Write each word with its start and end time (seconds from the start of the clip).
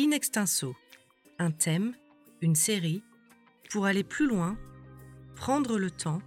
In 0.00 0.12
extenso, 0.12 0.76
un 1.40 1.50
thème, 1.50 1.92
une 2.40 2.54
série, 2.54 3.02
pour 3.72 3.84
aller 3.84 4.04
plus 4.04 4.28
loin, 4.28 4.56
prendre 5.34 5.76
le 5.76 5.90
temps 5.90 6.20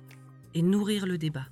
et 0.54 0.62
nourrir 0.62 1.06
le 1.06 1.18
débat. 1.18 1.46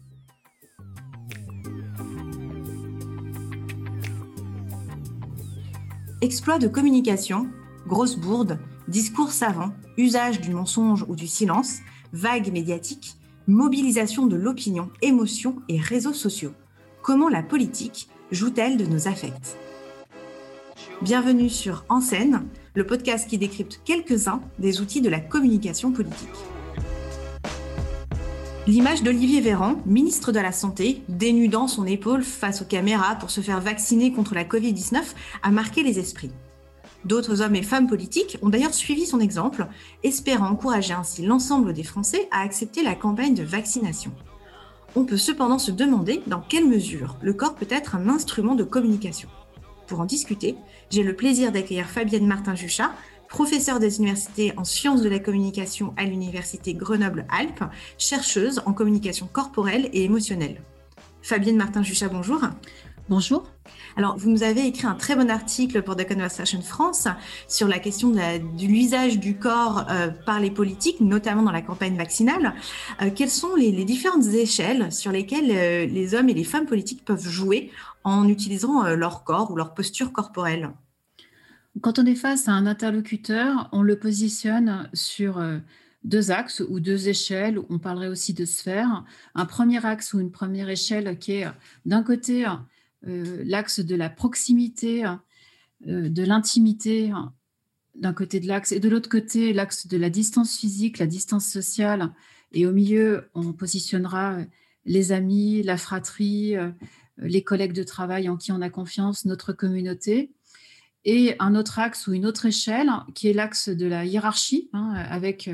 Exploit 6.20 6.60
de 6.60 6.68
communication, 6.68 7.50
grosse 7.88 8.18
bourde, 8.18 8.60
discours 8.90 9.32
savant, 9.32 9.74
usage 9.98 10.42
du 10.42 10.54
mensonge 10.54 11.06
ou 11.08 11.16
du 11.16 11.26
silence, 11.26 11.78
vague 12.12 12.52
médiatique, 12.52 13.14
mobilisation 13.48 14.28
de 14.28 14.36
l'opinion, 14.36 14.92
émotions 15.02 15.62
et 15.70 15.80
réseaux 15.80 16.12
sociaux. 16.12 16.54
Comment 17.02 17.30
la 17.30 17.44
politique 17.44 18.10
joue-t-elle 18.30 18.76
de 18.76 18.86
nos 18.86 19.08
affects? 19.08 19.56
Bienvenue 21.02 21.50
sur 21.50 21.86
En 21.88 22.02
scène, 22.02 22.46
le 22.74 22.86
podcast 22.86 23.30
qui 23.30 23.38
décrypte 23.38 23.80
quelques-uns 23.86 24.42
des 24.60 24.82
outils 24.82 25.00
de 25.00 25.08
la 25.08 25.22
communication 25.22 25.94
politique. 25.94 26.28
L'image 28.68 29.02
d'Olivier 29.02 29.40
Véran, 29.40 29.76
ministre 29.86 30.34
de 30.34 30.42
la 30.42 30.52
Santé, 30.52 31.02
dénudant 31.08 31.70
son 31.70 31.86
épaule 31.86 32.22
face 32.22 32.62
aux 32.62 32.66
caméras 32.66 33.16
pour 33.16 33.32
se 33.32 33.40
faire 33.40 33.62
vacciner 33.62 34.12
contre 34.12 34.36
la 34.36 34.44
Covid-19, 34.44 35.00
a 35.42 35.52
marqué 35.52 35.84
les 35.84 36.00
esprits. 36.00 36.32
D'autres 37.06 37.42
hommes 37.42 37.56
et 37.56 37.64
femmes 37.64 37.88
politiques 37.88 38.38
ont 38.42 38.50
d'ailleurs 38.50 38.74
suivi 38.74 39.06
son 39.06 39.22
exemple, 39.22 39.68
espérant 40.04 40.50
encourager 40.50 40.94
ainsi 40.94 41.26
l'ensemble 41.26 41.72
des 41.72 41.84
Français 41.84 42.28
à 42.30 42.42
accepter 42.42 42.84
la 42.84 42.96
campagne 42.96 43.36
de 43.36 43.44
vaccination. 43.44 44.12
On 44.98 45.06
peut 45.06 45.16
cependant 45.16 45.60
se 45.60 45.72
demander 45.72 46.22
dans 46.28 46.42
quelle 46.42 46.68
mesure 46.68 47.16
le 47.22 47.32
corps 47.32 47.56
peut 47.56 47.68
être 47.70 47.96
un 47.96 48.10
instrument 48.10 48.56
de 48.56 48.66
communication. 48.66 49.30
Pour 49.90 50.02
en 50.02 50.06
discuter, 50.06 50.56
j'ai 50.92 51.02
le 51.02 51.16
plaisir 51.16 51.52
d'accueillir 51.52 51.90
Fabienne 51.90 52.28
Martin-Juchat, 52.28 52.92
professeure 53.28 53.80
des 53.80 53.98
universités 53.98 54.54
en 54.56 54.64
sciences 54.64 55.02
de 55.02 55.10
la 55.10 55.18
communication 55.18 55.96
à 55.98 56.04
l'université 56.04 56.76
Grenoble-Alpes, 56.76 57.64
chercheuse 57.98 58.62
en 58.68 58.74
communication 58.74 59.28
corporelle 59.28 59.90
et 59.92 60.04
émotionnelle. 60.04 60.62
Fabienne 61.24 61.58
Martin-Juchat, 61.58 62.10
bonjour. 62.10 62.40
Bonjour. 63.10 63.52
Alors, 63.96 64.18
vous 64.18 64.30
nous 64.30 64.44
avez 64.44 64.66
écrit 64.68 64.88
un 64.88 64.96
très 64.96 65.16
bon 65.16 65.30
article 65.30 65.82
pour 65.82 65.96
The 65.96 66.08
Conversation 66.08 66.62
France 66.62 67.08
sur 67.48 67.68
la 67.68 67.80
question 67.80 68.12
de, 68.12 68.66
l'usage 68.66 69.20
du 69.20 69.36
corps 69.36 69.86
euh, 69.90 70.10
par 70.10 70.40
les 70.40 70.52
politiques, 70.52 71.02
notamment 71.02 71.44
dans 71.44 71.52
la 71.52 71.62
campagne 71.62 71.98
vaccinale. 71.98 72.54
Euh, 73.02 73.10
quelles 73.14 73.30
sont 73.30 73.56
les, 73.56 73.72
différentes 73.86 74.28
échelles 74.28 74.92
sur 74.92 75.12
lesquelles 75.12 75.52
euh, 75.52 75.86
les 75.86 76.14
hommes 76.14 76.30
et 76.30 76.34
les 76.34 76.44
femmes 76.44 76.66
politiques 76.66 77.04
peuvent 77.04 77.28
jouer 77.28 77.72
en 78.04 78.28
utilisant 78.28 78.84
leur 78.96 79.24
corps 79.24 79.52
ou 79.52 79.56
leur 79.56 79.74
posture 79.74 80.14
corporelle? 80.14 80.72
Quand 81.82 82.00
on 82.00 82.06
est 82.06 82.16
face 82.16 82.48
à 82.48 82.52
un 82.52 82.66
interlocuteur, 82.66 83.70
on 83.72 83.82
le 83.82 83.98
positionne 83.98 84.90
sur 84.94 85.42
deux 86.04 86.32
axes 86.32 86.64
ou 86.68 86.80
deux 86.80 87.10
échelles, 87.10 87.60
on 87.70 87.78
parlerait 87.78 88.08
aussi 88.08 88.34
de 88.34 88.46
sphères. 88.46 89.04
Un 89.36 89.46
premier 89.46 89.86
axe 89.86 90.14
ou 90.14 90.20
une 90.20 90.32
première 90.32 90.70
échelle 90.70 91.18
qui 91.20 91.34
est 91.34 91.48
d'un 91.86 92.04
côté 92.04 92.46
l'axe 93.04 93.80
de 93.80 93.96
la 93.96 94.10
proximité, 94.10 95.06
euh, 95.88 96.10
de 96.10 96.24
l'intimité 96.24 97.12
d'un 97.96 98.14
côté 98.14 98.40
de 98.40 98.48
l'axe 98.48 98.72
et 98.72 98.80
de 98.80 98.90
l'autre 98.90 99.10
côté 99.10 99.54
l'axe 99.54 99.88
de 99.88 99.98
la 99.98 100.10
distance 100.10 100.58
physique, 100.58 101.00
la 101.00 101.08
distance 101.08 101.48
sociale. 101.48 102.14
Et 102.52 102.66
au 102.66 102.72
milieu, 102.72 103.30
on 103.34 103.54
positionnera 103.54 104.40
les 104.86 105.12
amis, 105.12 105.64
la 105.64 105.78
fratrie, 105.78 106.56
euh, 106.56 106.72
les 107.18 107.44
collègues 107.44 107.74
de 107.74 107.84
travail 107.84 108.30
en 108.30 108.38
qui 108.38 108.52
on 108.52 108.62
a 108.62 108.70
confiance, 108.70 109.26
notre 109.26 109.54
communauté. 109.54 110.32
Et 111.06 111.36
un 111.40 111.56
autre 111.56 111.80
axe 111.80 112.08
ou 112.08 112.14
une 112.14 112.26
autre 112.26 112.46
échelle 112.46 112.90
qui 113.16 113.30
est 113.30 113.34
l'axe 113.34 113.70
de 113.70 113.86
la 113.86 114.06
hiérarchie, 114.06 114.70
hein, 114.74 114.94
avec 115.10 115.50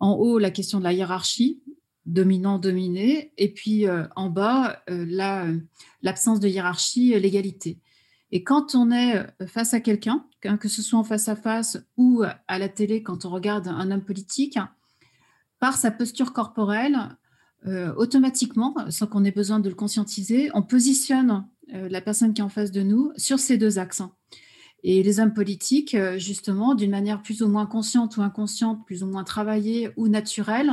en 0.00 0.12
haut 0.12 0.38
la 0.38 0.50
question 0.50 0.78
de 0.78 0.84
la 0.84 0.92
hiérarchie, 0.92 1.60
dominant-dominé, 2.08 3.32
et 3.36 3.52
puis 3.52 3.86
euh, 3.86 4.04
en 4.16 4.30
bas, 4.30 4.82
euh, 4.90 5.06
euh, 5.20 5.58
l'absence 6.02 6.40
de 6.40 6.48
hiérarchie, 6.48 7.18
l'égalité. 7.20 7.78
Et 8.32 8.42
quand 8.42 8.74
on 8.74 8.90
est 8.90 9.26
face 9.46 9.74
à 9.74 9.80
quelqu'un, 9.80 10.26
hein, 10.44 10.56
que 10.56 10.68
ce 10.68 10.82
soit 10.82 10.98
en 10.98 11.04
face 11.04 11.28
à 11.28 11.36
face 11.36 11.78
ou 11.96 12.24
à 12.46 12.58
la 12.58 12.68
télé, 12.68 13.02
quand 13.02 13.24
on 13.24 13.30
regarde 13.30 13.68
un 13.68 13.90
homme 13.90 14.04
politique, 14.04 14.58
par 15.60 15.76
sa 15.76 15.90
posture 15.90 16.34
corporelle, 16.34 17.16
automatiquement, 17.96 18.74
sans 18.90 19.06
qu'on 19.06 19.24
ait 19.24 19.32
besoin 19.32 19.60
de 19.60 19.68
le 19.70 19.74
conscientiser, 19.74 20.50
on 20.52 20.62
positionne 20.62 21.46
la 21.68 22.00
personne 22.02 22.34
qui 22.34 22.42
est 22.42 22.44
en 22.44 22.50
face 22.50 22.70
de 22.70 22.82
nous 22.82 23.12
sur 23.16 23.38
ces 23.38 23.56
deux 23.56 23.78
axes. 23.78 24.02
Et 24.84 25.02
les 25.02 25.20
hommes 25.20 25.34
politiques, 25.34 25.94
euh, 25.94 26.18
justement, 26.18 26.74
d'une 26.74 26.90
manière 26.90 27.22
plus 27.22 27.42
ou 27.42 27.48
moins 27.48 27.66
consciente 27.66 28.16
ou 28.16 28.22
inconsciente, 28.22 28.84
plus 28.86 29.02
ou 29.02 29.06
moins 29.06 29.24
travaillée 29.24 29.90
ou 29.96 30.08
naturelle, 30.08 30.72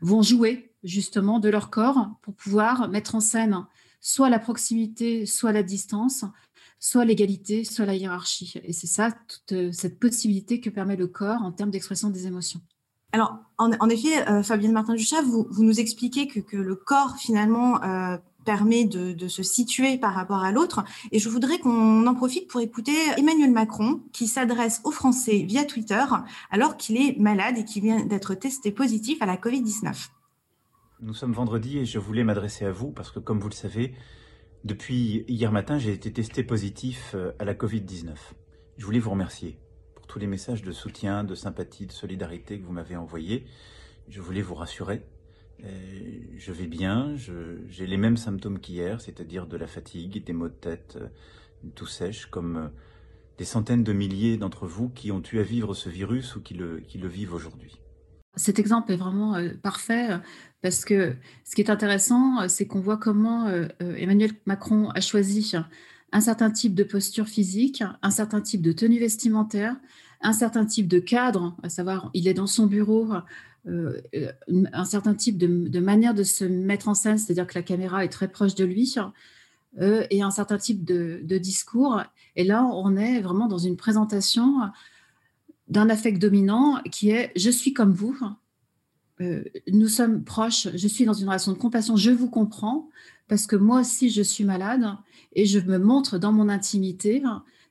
vont 0.00 0.22
jouer 0.22 0.72
justement 0.82 1.38
de 1.38 1.48
leur 1.48 1.70
corps 1.70 2.08
pour 2.22 2.34
pouvoir 2.34 2.88
mettre 2.88 3.14
en 3.14 3.20
scène 3.20 3.64
soit 4.00 4.28
la 4.28 4.38
proximité, 4.38 5.24
soit 5.24 5.52
la 5.52 5.62
distance, 5.62 6.26
soit 6.78 7.06
l'égalité, 7.06 7.64
soit 7.64 7.86
la 7.86 7.94
hiérarchie. 7.94 8.52
Et 8.62 8.74
c'est 8.74 8.86
ça, 8.86 9.10
toute 9.12 9.52
euh, 9.52 9.72
cette 9.72 9.98
possibilité 9.98 10.60
que 10.60 10.68
permet 10.68 10.96
le 10.96 11.06
corps 11.06 11.40
en 11.40 11.52
termes 11.52 11.70
d'expression 11.70 12.10
des 12.10 12.26
émotions. 12.26 12.60
Alors, 13.12 13.38
en, 13.58 13.88
effet, 13.88 14.28
euh, 14.28 14.42
Fabienne 14.42 14.72
Martin-Duchat, 14.72 15.22
vous, 15.22 15.46
nous 15.58 15.78
expliquez 15.78 16.26
que, 16.26 16.40
que 16.40 16.56
le 16.56 16.74
corps, 16.74 17.16
finalement, 17.16 17.80
permet 18.44 18.84
de, 18.84 19.28
se 19.28 19.42
situer 19.42 19.98
par 19.98 20.14
rapport 20.14 20.42
à 20.44 20.52
l'autre. 20.52 20.84
Et 21.12 21.18
je 21.18 21.28
voudrais 21.28 21.58
qu'on 21.58 22.06
en 22.06 22.14
profite 22.14 22.48
pour 22.48 22.60
écouter 22.60 22.92
Emmanuel 23.16 23.50
Macron 23.50 24.02
qui 24.12 24.26
s'adresse 24.26 24.80
aux 24.84 24.90
Français 24.90 25.38
via 25.38 25.64
Twitter 25.64 26.04
alors 26.50 26.76
qu'il 26.76 26.96
est 26.96 27.18
malade 27.18 27.58
et 27.58 27.64
qu'il 27.64 27.82
vient 27.82 28.04
d'être 28.04 28.34
testé 28.34 28.70
positif 28.70 29.20
à 29.22 29.26
la 29.26 29.36
Covid-19. 29.36 30.08
Nous 31.00 31.14
sommes 31.14 31.32
vendredi 31.32 31.78
et 31.78 31.84
je 31.84 31.98
voulais 31.98 32.24
m'adresser 32.24 32.64
à 32.64 32.72
vous 32.72 32.90
parce 32.90 33.10
que 33.10 33.18
comme 33.18 33.40
vous 33.40 33.48
le 33.48 33.54
savez, 33.54 33.94
depuis 34.64 35.24
hier 35.28 35.52
matin, 35.52 35.78
j'ai 35.78 35.92
été 35.92 36.12
testé 36.12 36.42
positif 36.42 37.12
euh, 37.14 37.32
à 37.38 37.44
la 37.44 37.54
Covid-19. 37.54 38.14
Je 38.78 38.84
voulais 38.86 38.98
vous 38.98 39.10
remercier 39.10 39.58
pour 39.94 40.06
tous 40.06 40.18
les 40.18 40.26
messages 40.26 40.62
de 40.62 40.72
soutien, 40.72 41.24
de 41.24 41.34
sympathie, 41.34 41.86
de 41.86 41.92
solidarité 41.92 42.58
que 42.58 42.64
vous 42.64 42.72
m'avez 42.72 42.96
envoyés. 42.96 43.44
Je 44.08 44.20
voulais 44.20 44.42
vous 44.42 44.54
rassurer 44.54 45.02
je 45.62 46.52
vais 46.52 46.66
bien, 46.66 47.14
j'ai 47.16 47.86
les 47.86 47.96
mêmes 47.96 48.16
symptômes 48.16 48.58
qu'hier, 48.58 49.00
c'est-à-dire 49.00 49.46
de 49.46 49.56
la 49.56 49.66
fatigue, 49.66 50.22
des 50.24 50.32
maux 50.32 50.48
de 50.48 50.54
tête 50.54 50.98
euh, 51.00 51.08
tout 51.74 51.86
sèche, 51.86 52.26
comme 52.26 52.56
euh, 52.56 52.68
des 53.38 53.44
centaines 53.44 53.84
de 53.84 53.92
milliers 53.92 54.36
d'entre 54.36 54.66
vous 54.66 54.88
qui 54.88 55.10
ont 55.10 55.22
eu 55.32 55.38
à 55.38 55.42
vivre 55.42 55.74
ce 55.74 55.88
virus 55.88 56.36
ou 56.36 56.42
qui 56.42 56.54
le, 56.54 56.80
qui 56.80 56.98
le 56.98 57.08
vivent 57.08 57.34
aujourd'hui. 57.34 57.80
Cet 58.36 58.58
exemple 58.58 58.92
est 58.92 58.96
vraiment 58.96 59.36
parfait 59.62 60.08
parce 60.60 60.84
que 60.84 61.14
ce 61.44 61.54
qui 61.54 61.60
est 61.60 61.70
intéressant, 61.70 62.48
c'est 62.48 62.66
qu'on 62.66 62.80
voit 62.80 62.96
comment 62.96 63.48
Emmanuel 63.78 64.32
Macron 64.44 64.90
a 64.90 65.00
choisi 65.00 65.52
un 66.10 66.20
certain 66.20 66.50
type 66.50 66.74
de 66.74 66.82
posture 66.82 67.28
physique, 67.28 67.84
un 68.02 68.10
certain 68.10 68.40
type 68.40 68.60
de 68.60 68.72
tenue 68.72 68.98
vestimentaire, 68.98 69.76
un 70.24 70.32
certain 70.32 70.64
type 70.64 70.88
de 70.88 70.98
cadre, 70.98 71.56
à 71.62 71.68
savoir 71.68 72.10
il 72.14 72.26
est 72.26 72.34
dans 72.34 72.48
son 72.48 72.66
bureau 72.66 73.12
euh, 73.66 73.98
un 74.72 74.84
certain 74.84 75.14
type 75.14 75.38
de, 75.38 75.80
manière 75.80 76.12
de 76.12 76.22
se 76.22 76.44
mettre 76.44 76.88
en 76.88 76.94
scène, 76.94 77.16
c'est-à-dire 77.16 77.46
que 77.46 77.54
la 77.54 77.62
caméra 77.62 78.04
est 78.04 78.10
très 78.10 78.28
proche 78.28 78.54
de 78.54 78.64
lui, 78.64 78.94
euh, 79.80 80.04
et 80.10 80.22
un 80.22 80.30
certain 80.30 80.58
type 80.58 80.84
de, 80.84 81.38
discours. 81.38 82.02
Et 82.36 82.44
là, 82.44 82.64
on 82.64 82.96
est 82.96 83.20
vraiment 83.20 83.46
dans 83.46 83.58
une 83.58 83.76
présentation 83.76 84.56
d'un 85.68 85.88
affect 85.88 86.18
dominant 86.18 86.82
qui 86.90 87.10
est 87.10 87.32
je 87.36 87.48
suis 87.48 87.72
comme 87.72 87.92
vous, 87.92 88.18
euh, 89.20 89.44
nous 89.68 89.88
sommes 89.88 90.24
proches, 90.24 90.68
je 90.74 90.88
suis 90.88 91.06
dans 91.06 91.14
une 91.14 91.28
relation 91.28 91.52
de 91.52 91.58
compassion, 91.58 91.96
je 91.96 92.10
vous 92.10 92.28
comprends, 92.28 92.90
parce 93.28 93.46
que 93.46 93.56
moi 93.56 93.80
aussi 93.80 94.10
je 94.10 94.22
suis 94.22 94.44
malade 94.44 94.84
et 95.32 95.46
je 95.46 95.58
me 95.58 95.78
montre 95.78 96.18
dans 96.18 96.32
mon 96.32 96.50
intimité, 96.50 97.22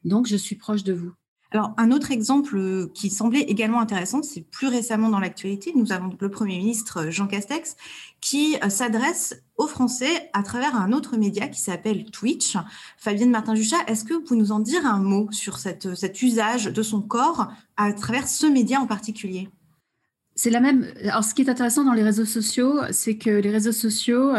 donc 0.06 0.26
je 0.26 0.38
suis 0.38 0.56
proche 0.56 0.84
de 0.84 0.94
vous. 0.94 1.14
Alors, 1.54 1.72
un 1.78 1.92
autre 1.92 2.10
exemple 2.12 2.58
euh, 2.58 2.90
qui 2.96 3.12
semblait 3.12 3.42
également 3.42 3.80
intéressant, 3.80 4.24
c'est 4.24 4.42
plus 4.42 4.66
récemment 4.66 5.10
dans 5.10 5.20
l'actualité, 5.20 5.72
nous 5.76 5.92
avons 5.92 6.10
le 6.20 6.30
Premier 6.30 6.58
ministre 6.58 7.02
euh, 7.02 7.12
Jean 7.12 7.28
Castex 7.28 7.76
qui 8.22 8.58
euh, 8.64 8.70
s'adresse 8.70 9.44
aux 9.58 9.68
Français 9.68 10.32
à 10.34 10.42
travers 10.42 10.76
un 10.76 10.92
autre 10.92 11.16
média 11.16 11.48
qui 11.48 11.62
s'appelle 11.62 12.06
Twitch. 12.10 12.58
Fabienne 12.98 13.30
Martin-Juchat, 13.30 13.78
est-ce 13.86 14.04
que 14.04 14.16
vous 14.16 14.22
pouvez 14.22 14.40
nous 14.40 14.52
en 14.52 14.62
dire 14.62 14.84
un 14.88 14.98
mot 14.98 15.28
sur 15.30 15.60
cet 15.60 16.22
usage 16.24 16.66
de 16.66 16.82
son 16.82 17.02
corps 17.02 17.52
à 17.78 17.94
travers 17.94 18.28
ce 18.28 18.48
média 18.48 18.80
en 18.80 18.88
particulier? 18.88 19.48
C'est 20.34 20.50
la 20.50 20.60
même. 20.60 20.88
Alors, 21.04 21.24
ce 21.24 21.36
qui 21.36 21.44
est 21.44 21.50
intéressant 21.50 21.84
dans 21.84 21.94
les 21.94 22.02
réseaux 22.02 22.26
sociaux, 22.26 22.80
c'est 22.90 23.18
que 23.18 23.30
les 23.30 23.52
réseaux 23.52 23.72
sociaux, 23.72 24.34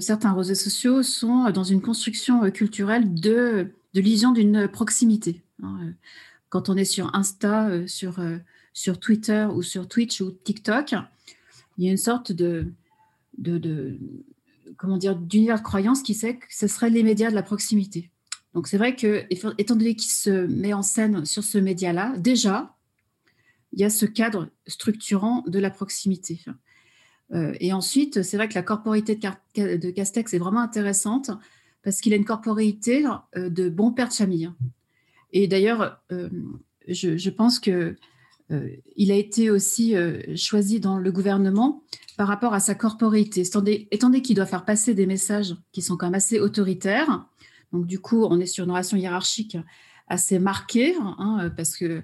certains 0.00 0.32
réseaux 0.32 0.54
sociaux 0.54 1.02
sont 1.02 1.50
dans 1.50 1.64
une 1.64 1.82
construction 1.82 2.50
culturelle 2.50 3.12
de, 3.12 3.74
de 3.92 4.32
d'une 4.32 4.66
proximité. 4.68 5.41
Hein, 5.62 5.78
euh, 5.82 5.92
quand 6.48 6.68
on 6.68 6.76
est 6.76 6.84
sur 6.84 7.14
Insta, 7.14 7.68
euh, 7.68 7.86
sur, 7.86 8.18
euh, 8.18 8.38
sur 8.72 9.00
Twitter 9.00 9.46
ou 9.52 9.62
sur 9.62 9.88
Twitch 9.88 10.20
ou 10.20 10.30
TikTok, 10.30 10.94
il 11.78 11.84
y 11.84 11.88
a 11.88 11.90
une 11.90 11.96
sorte 11.96 12.32
de, 12.32 12.66
de, 13.38 13.98
comment 14.76 14.98
dire 14.98 15.16
d'univers 15.16 15.58
de 15.58 15.64
croyance 15.64 16.02
qui 16.02 16.14
sait 16.14 16.36
que 16.36 16.46
ce 16.50 16.66
serait 16.66 16.90
les 16.90 17.02
médias 17.02 17.30
de 17.30 17.34
la 17.34 17.42
proximité. 17.42 18.10
Donc 18.54 18.68
c'est 18.68 18.76
vrai 18.76 18.94
que, 18.94 19.24
étant 19.30 19.76
donné 19.76 19.94
qu'il 19.94 20.10
se 20.10 20.46
met 20.46 20.74
en 20.74 20.82
scène 20.82 21.24
sur 21.24 21.42
ce 21.42 21.56
média-là, 21.56 22.14
déjà, 22.18 22.76
il 23.72 23.80
y 23.80 23.84
a 23.84 23.90
ce 23.90 24.04
cadre 24.04 24.50
structurant 24.66 25.42
de 25.46 25.58
la 25.58 25.70
proximité. 25.70 26.44
Et 27.60 27.72
ensuite, 27.72 28.22
c'est 28.22 28.36
vrai 28.36 28.46
que 28.46 28.54
la 28.54 28.62
corporité 28.62 29.16
de, 29.16 29.90
Castex 29.90 30.34
est 30.34 30.38
vraiment 30.38 30.60
intéressante 30.60 31.30
parce 31.82 32.02
qu'il 32.02 32.12
a 32.12 32.16
une 32.16 32.26
corporité 32.26 33.06
de 33.34 33.70
bon 33.70 33.90
père 33.92 34.10
de 34.10 34.12
famille. 34.12 34.50
Et 35.32 35.48
d'ailleurs, 35.48 36.00
euh, 36.12 36.28
je, 36.88 37.30
pense 37.30 37.58
que 37.58 37.96
il 38.96 39.10
a 39.10 39.14
été 39.14 39.50
aussi 39.50 39.94
choisi 40.36 40.78
dans 40.78 40.98
le 40.98 41.10
gouvernement 41.10 41.82
par 42.18 42.28
rapport 42.28 42.52
à 42.52 42.60
sa 42.60 42.74
corporité, 42.74 43.40
étant 43.40 44.08
donné 44.10 44.20
qu'il 44.20 44.36
doit 44.36 44.44
faire 44.44 44.66
passer 44.66 44.92
des 44.92 45.06
messages 45.06 45.54
qui 45.72 45.80
sont 45.80 45.96
quand 45.96 46.06
même 46.06 46.14
assez 46.14 46.38
autoritaires. 46.38 47.26
Donc 47.72 47.86
du 47.86 47.98
coup, 47.98 48.24
on 48.24 48.38
est 48.40 48.46
sur 48.46 48.64
une 48.64 48.70
relation 48.70 48.98
hiérarchique 48.98 49.56
assez 50.06 50.38
marquée, 50.38 50.94
hein, 51.00 51.50
parce 51.56 51.78
que 51.78 52.02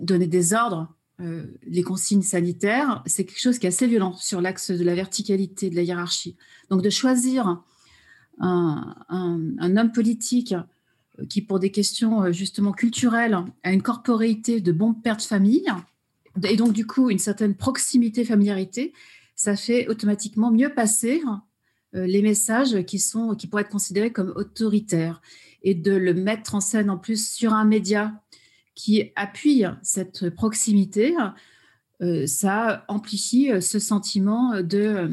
donner 0.00 0.26
des 0.26 0.54
ordres, 0.54 0.92
euh, 1.18 1.46
les 1.66 1.82
consignes 1.82 2.22
sanitaires, 2.22 3.02
c'est 3.06 3.24
quelque 3.24 3.40
chose 3.40 3.58
qui 3.58 3.64
est 3.64 3.70
assez 3.70 3.86
violent 3.86 4.12
sur 4.14 4.42
l'axe 4.42 4.70
de 4.70 4.84
la 4.84 4.94
verticalité, 4.94 5.70
de 5.70 5.76
la 5.76 5.82
hiérarchie. 5.82 6.36
Donc 6.68 6.82
de 6.82 6.90
choisir 6.90 7.62
un, 8.38 8.94
homme 9.08 9.92
politique 9.92 10.52
euh, 10.52 10.62
qui, 11.28 11.42
pour 11.42 11.58
des 11.58 11.70
questions 11.70 12.24
euh, 12.24 12.32
justement 12.32 12.72
culturelles, 12.72 13.38
a 13.62 13.72
une 13.72 13.82
corporéité 13.82 14.60
de 14.60 14.72
bon 14.72 14.94
père 14.94 15.16
de 15.16 15.22
famille, 15.22 15.66
et 16.44 16.56
donc 16.56 16.72
du 16.72 16.86
coup 16.86 17.10
une 17.10 17.18
certaine 17.18 17.54
proximité, 17.54 18.24
familiarité, 18.24 18.92
ça 19.34 19.56
fait 19.56 19.88
automatiquement 19.88 20.50
mieux 20.50 20.72
passer 20.72 21.22
les 21.92 22.20
messages 22.20 22.84
qui, 22.84 22.98
sont, 22.98 23.34
qui 23.34 23.46
pourraient 23.46 23.62
être 23.62 23.70
considérés 23.70 24.12
comme 24.12 24.32
autoritaires. 24.36 25.22
Et 25.62 25.74
de 25.74 25.92
le 25.92 26.12
mettre 26.14 26.54
en 26.54 26.60
scène 26.60 26.90
en 26.90 26.98
plus 26.98 27.32
sur 27.32 27.54
un 27.54 27.64
média 27.64 28.12
qui 28.74 29.12
appuie 29.14 29.64
cette 29.82 30.30
proximité, 30.30 31.14
euh, 32.02 32.26
ça 32.26 32.84
amplifie 32.88 33.50
euh, 33.50 33.60
ce 33.60 33.78
sentiment 33.78 34.60
de 34.60 35.10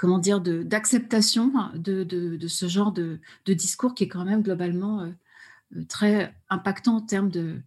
comment 0.00 0.18
dire 0.18 0.40
d'acceptation 0.40 1.52
de, 1.74 2.04
de, 2.04 2.48
ce 2.48 2.68
genre 2.68 2.90
de, 2.90 3.20
discours 3.46 3.94
qui 3.94 4.04
est 4.04 4.08
quand 4.08 4.24
même 4.24 4.40
globalement 4.40 5.02
euh, 5.02 5.84
très 5.88 6.34
impactant 6.48 6.96
en 6.96 7.00
termes 7.02 7.28
de 7.28 7.60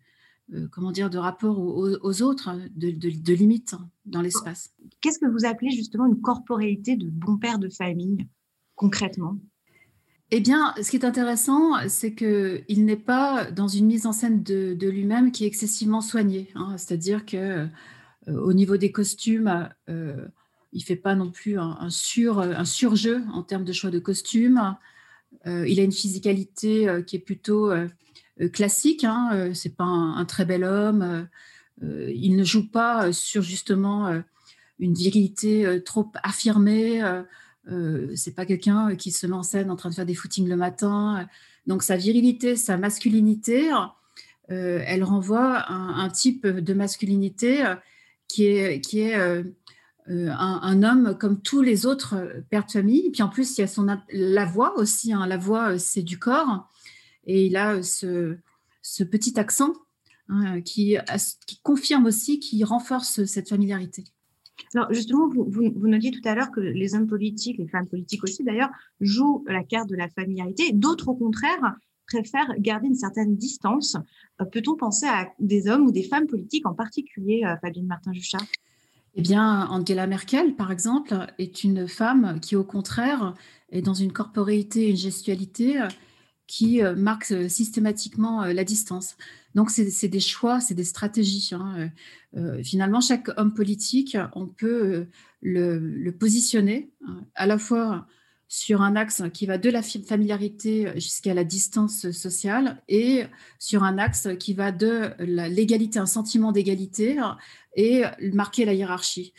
comment 0.71 0.91
dire 0.91 1.11
de 1.11 1.19
rapport 1.19 1.59
aux, 1.59 2.21
autres, 2.21 2.59
de, 2.75 3.33
limites 3.33 3.75
dans 4.05 4.21
l'espace. 4.21 4.73
Qu'est-ce 4.99 5.19
que 5.19 5.27
vous 5.27 5.45
appelez 5.45 5.71
justement 5.71 6.07
une 6.07 6.21
corporéité 6.21 6.95
de 6.95 7.07
bon 7.07 7.37
père 7.37 7.59
de 7.59 7.69
famille 7.69 8.27
concrètement? 8.75 9.37
Eh 10.31 10.39
bien, 10.39 10.73
ce 10.81 10.89
qui 10.89 10.97
est 10.97 11.05
intéressant, 11.05 11.87
c'est 11.87 12.15
qu'il 12.15 12.85
n'est 12.85 12.97
pas 12.97 13.51
dans 13.51 13.67
une 13.67 13.85
mise 13.85 14.07
en 14.07 14.11
scène 14.11 14.41
de, 14.41 14.89
lui-même 14.89 15.31
qui 15.31 15.43
est 15.43 15.47
excessivement 15.47 16.01
soignée. 16.01 16.49
Hein. 16.55 16.75
C'est-à-dire 16.77 17.25
que 17.25 17.37
euh, 17.37 17.67
au 18.27 18.53
niveau 18.53 18.77
des 18.77 18.91
costumes, 18.91 19.69
euh, 19.89 20.27
il 20.73 20.79
ne 20.79 20.83
fait 20.83 20.95
pas 20.95 21.15
non 21.15 21.31
plus 21.31 21.57
un, 21.59 21.89
sur, 21.89 22.39
un 22.39 22.65
surjeu 22.65 23.21
en 23.33 23.43
termes 23.43 23.63
de 23.63 23.73
choix 23.73 23.91
de 23.91 23.99
costumes. 23.99 24.75
Euh, 25.47 25.67
il 25.67 25.79
a 25.79 25.83
une 25.83 25.91
physicalité 25.91 26.87
qui 27.07 27.15
est 27.15 27.19
plutôt 27.19 27.71
classique. 28.51 29.03
Hein. 29.03 29.51
C'est 29.53 29.75
pas 29.75 29.83
un, 29.83 30.25
très 30.25 30.45
bel 30.45 30.63
homme. 30.63 31.27
il 31.81 32.35
ne 32.35 32.43
joue 32.43 32.69
pas 32.69 33.13
sur 33.13 33.41
justement 33.41 34.21
une 34.79 34.93
virilité 34.93 35.81
trop 35.85 36.11
affirmée. 36.23 37.01
Euh, 37.71 38.11
c'est 38.15 38.35
pas 38.35 38.45
quelqu'un 38.45 38.95
qui 38.95 39.11
se 39.11 39.25
met 39.25 39.35
en 39.35 39.43
scène 39.43 39.71
en 39.71 39.75
train 39.75 39.89
de 39.89 39.95
faire 39.95 40.05
des 40.05 40.15
footings 40.15 40.47
le 40.47 40.55
matin. 40.55 41.27
Donc 41.65 41.83
sa 41.83 41.95
virilité, 41.95 42.55
sa 42.55 42.77
masculinité, 42.77 43.71
euh, 44.51 44.83
elle 44.85 45.03
renvoie 45.03 45.57
à 45.57 45.73
un, 45.73 46.09
type 46.09 46.45
de 46.45 46.73
masculinité 46.73 47.63
qui 48.27 48.45
est, 48.47 48.81
qui 48.81 49.01
est 49.01 49.43
euh, 50.09 50.29
un, 50.31 50.83
homme 50.83 51.17
comme 51.17 51.41
tous 51.41 51.61
les 51.61 51.85
autres 51.85 52.43
pères 52.49 52.65
de 52.65 52.71
famille. 52.71 53.09
Puis 53.11 53.21
en 53.21 53.29
plus, 53.29 53.57
il 53.57 53.61
y 53.61 53.63
a 53.63 53.67
son, 53.67 53.87
la 54.11 54.45
voix 54.45 54.77
aussi. 54.77 55.13
Hein. 55.13 55.25
La 55.27 55.37
voix, 55.37 55.77
c'est 55.79 56.03
du 56.03 56.19
corps. 56.19 56.69
Et 57.25 57.45
il 57.45 57.55
a 57.55 57.81
ce, 57.81 58.37
petit 59.09 59.39
accent 59.39 59.73
hein, 60.29 60.61
qui, 60.61 60.97
qui 61.47 61.59
confirme 61.61 62.05
aussi, 62.05 62.39
qui 62.39 62.63
renforce 62.63 63.23
cette 63.25 63.49
familiarité. 63.49 64.03
Alors 64.75 64.91
justement, 64.91 65.27
vous, 65.29 65.45
vous, 65.45 65.87
nous 65.87 65.97
dites 65.97 66.21
tout 66.21 66.27
à 66.27 66.35
l'heure 66.35 66.51
que 66.51 66.59
les 66.59 66.95
hommes 66.95 67.07
politiques, 67.07 67.57
les 67.57 67.67
femmes 67.67 67.87
politiques 67.87 68.23
aussi 68.23 68.43
d'ailleurs, 68.43 68.69
jouent 68.99 69.43
la 69.47 69.63
carte 69.63 69.89
de 69.89 69.95
la 69.95 70.09
familiarité. 70.09 70.71
D'autres, 70.73 71.09
au 71.09 71.15
contraire, 71.15 71.75
préfèrent 72.07 72.53
garder 72.59 72.87
une 72.87 72.95
certaine 72.95 73.35
distance. 73.35 73.97
Euh, 74.41 74.45
peut-on 74.45 74.75
penser 74.75 75.05
à 75.05 75.31
des 75.39 75.67
hommes 75.67 75.85
ou 75.87 75.91
des 75.91 76.03
femmes 76.03 76.27
politiques 76.27 76.65
en 76.65 76.73
particulier, 76.73 77.43
euh, 77.45 77.55
Fabienne 77.61 77.87
Martin-Juchat? 77.87 78.39
Eh 79.15 79.21
bien, 79.21 79.67
Angela 79.67 80.07
Merkel, 80.07 80.55
par 80.55 80.71
exemple, 80.71 81.27
est 81.37 81.63
une 81.63 81.87
femme 81.87 82.39
qui, 82.41 82.55
au 82.55 82.63
contraire, 82.63 83.33
est 83.71 83.81
dans 83.81 83.93
une 83.93 84.11
corporéité, 84.11 84.89
une 84.89 84.97
gestualité 84.97 85.81
euh, 85.81 85.87
qui 86.45 86.81
marque 86.97 87.33
systématiquement 87.49 88.43
la 88.43 88.63
distance. 88.63 89.15
Donc, 89.55 89.69
c'est 89.69 90.07
des 90.07 90.19
choix, 90.19 90.59
c'est 90.59 90.73
des 90.73 90.83
stratégies. 90.83 91.51
Hein. 91.53 91.75
Euh, 91.77 91.89
euh, 92.39 92.63
finalement, 92.63 93.01
chaque 93.01 93.29
homme 93.37 93.53
politique, 93.53 94.17
on 94.33 94.47
peut 94.47 95.07
euh, 95.45 95.79
le, 95.91 96.11
positionner 96.11 96.91
hein, 97.07 97.21
à 97.35 97.45
la 97.45 97.57
fois 97.57 98.07
sur 98.53 98.83
un 98.83 98.95
axe 98.95 99.23
qui 99.33 99.47
va 99.47 99.57
de 99.57 99.71
la 99.71 99.81
familiarité 99.81 100.91
jusqu'à 100.93 101.33
la 101.33 101.43
distance 101.43 102.11
sociale 102.11 102.83
et 102.87 103.23
sur 103.57 103.81
un 103.81 103.97
axe 103.97 104.27
qui 104.39 104.53
va 104.53 104.71
de 104.71 105.09
l'égalité, 105.17 105.97
un 105.97 106.05
sentiment 106.05 106.51
d'égalité 106.51 107.19
et 107.75 108.03
marquer 108.31 108.65
la 108.65 108.75
hiérarchie. 108.75 109.33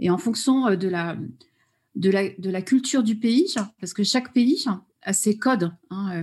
Et 0.00 0.10
en 0.10 0.18
fonction 0.18 0.76
de 0.76 0.86
la, 0.86 1.16
de 1.94 2.10
la, 2.10 2.28
de 2.28 2.50
la 2.50 2.60
culture 2.60 3.02
du 3.02 3.16
pays, 3.16 3.54
parce 3.80 3.94
que 3.94 4.04
chaque 4.04 4.34
pays 4.34 4.62
a 5.00 5.14
ses 5.14 5.38
codes, 5.38 5.72
hein, 5.88 6.20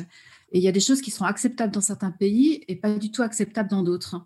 et 0.51 0.59
il 0.59 0.63
y 0.63 0.67
a 0.67 0.71
des 0.71 0.79
choses 0.79 1.01
qui 1.01 1.09
sont 1.09 1.25
acceptables 1.25 1.73
dans 1.73 1.81
certains 1.81 2.11
pays 2.11 2.63
et 2.67 2.75
pas 2.75 2.95
du 2.95 3.09
tout 3.09 3.23
acceptables 3.23 3.69
dans 3.69 3.81
d'autres. 3.81 4.23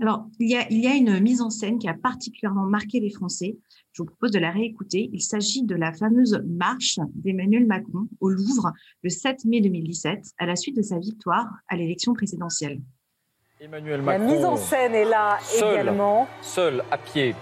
Alors, 0.00 0.26
il 0.38 0.50
y, 0.50 0.56
a, 0.56 0.66
il 0.70 0.78
y 0.78 0.86
a 0.86 0.94
une 0.94 1.20
mise 1.20 1.40
en 1.40 1.48
scène 1.48 1.78
qui 1.78 1.88
a 1.88 1.94
particulièrement 1.94 2.66
marqué 2.66 3.00
les 3.00 3.10
Français. 3.10 3.56
Je 3.92 4.02
vous 4.02 4.06
propose 4.06 4.30
de 4.30 4.38
la 4.38 4.50
réécouter. 4.50 5.08
Il 5.12 5.22
s'agit 5.22 5.62
de 5.62 5.74
la 5.74 5.92
fameuse 5.92 6.42
marche 6.46 6.98
d'Emmanuel 7.14 7.66
Macron 7.66 8.06
au 8.20 8.28
Louvre 8.28 8.72
le 9.02 9.08
7 9.08 9.46
mai 9.46 9.62
2017, 9.62 10.32
à 10.38 10.44
la 10.44 10.54
suite 10.54 10.76
de 10.76 10.82
sa 10.82 10.98
victoire 10.98 11.46
à 11.68 11.76
l'élection 11.76 12.12
présidentielle. 12.12 12.80
Emmanuel 13.58 14.02
Macron. 14.02 14.26
La 14.26 14.32
mise 14.34 14.44
en 14.44 14.56
scène 14.56 14.94
est 14.94 15.06
là 15.06 15.38
également. 15.56 16.28
Seul 16.42 16.84
à 16.90 16.98
pied 16.98 17.34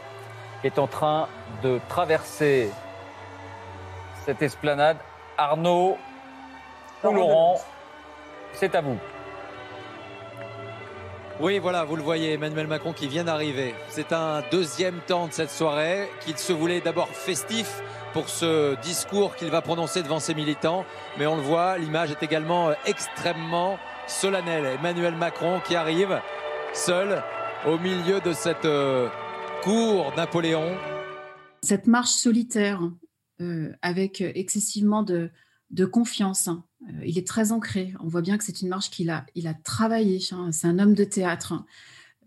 est 0.62 0.78
en 0.78 0.86
train 0.86 1.28
de 1.64 1.80
traverser 1.88 2.70
cette 4.24 4.42
esplanade. 4.42 4.98
Arnaud 5.36 5.96
ou 7.02 7.12
Laurent 7.12 7.56
c'est 8.54 8.74
à 8.76 8.80
vous. 8.80 8.96
Oui, 11.40 11.58
voilà, 11.58 11.84
vous 11.84 11.96
le 11.96 12.02
voyez, 12.02 12.34
Emmanuel 12.34 12.68
Macron 12.68 12.92
qui 12.92 13.08
vient 13.08 13.24
d'arriver. 13.24 13.74
C'est 13.88 14.12
un 14.12 14.40
deuxième 14.52 15.00
temps 15.00 15.26
de 15.26 15.32
cette 15.32 15.50
soirée 15.50 16.08
qu'il 16.20 16.38
se 16.38 16.52
voulait 16.52 16.80
d'abord 16.80 17.08
festif 17.08 17.82
pour 18.12 18.28
ce 18.28 18.80
discours 18.82 19.34
qu'il 19.34 19.50
va 19.50 19.60
prononcer 19.60 20.04
devant 20.04 20.20
ses 20.20 20.32
militants. 20.32 20.84
Mais 21.18 21.26
on 21.26 21.34
le 21.34 21.42
voit, 21.42 21.76
l'image 21.76 22.12
est 22.12 22.22
également 22.22 22.68
euh, 22.68 22.74
extrêmement 22.86 23.78
solennelle. 24.06 24.76
Emmanuel 24.78 25.16
Macron 25.16 25.60
qui 25.66 25.74
arrive 25.74 26.20
seul 26.72 27.20
au 27.66 27.78
milieu 27.78 28.20
de 28.20 28.32
cette 28.32 28.64
euh, 28.64 29.08
cour 29.64 30.12
Napoléon. 30.16 30.76
Cette 31.62 31.88
marche 31.88 32.12
solitaire 32.12 32.80
euh, 33.40 33.72
avec 33.82 34.20
excessivement 34.20 35.02
de, 35.02 35.32
de 35.74 35.84
confiance, 35.84 36.48
euh, 36.48 37.04
il 37.04 37.18
est 37.18 37.26
très 37.26 37.50
ancré. 37.50 37.92
On 38.00 38.06
voit 38.06 38.22
bien 38.22 38.38
que 38.38 38.44
c'est 38.44 38.62
une 38.62 38.68
marche 38.68 38.90
qu'il 38.90 39.10
a, 39.10 39.26
il 39.34 39.48
a 39.48 39.54
travaillé. 39.54 40.20
Hein. 40.30 40.52
C'est 40.52 40.68
un 40.68 40.78
homme 40.78 40.94
de 40.94 41.04
théâtre 41.04 41.64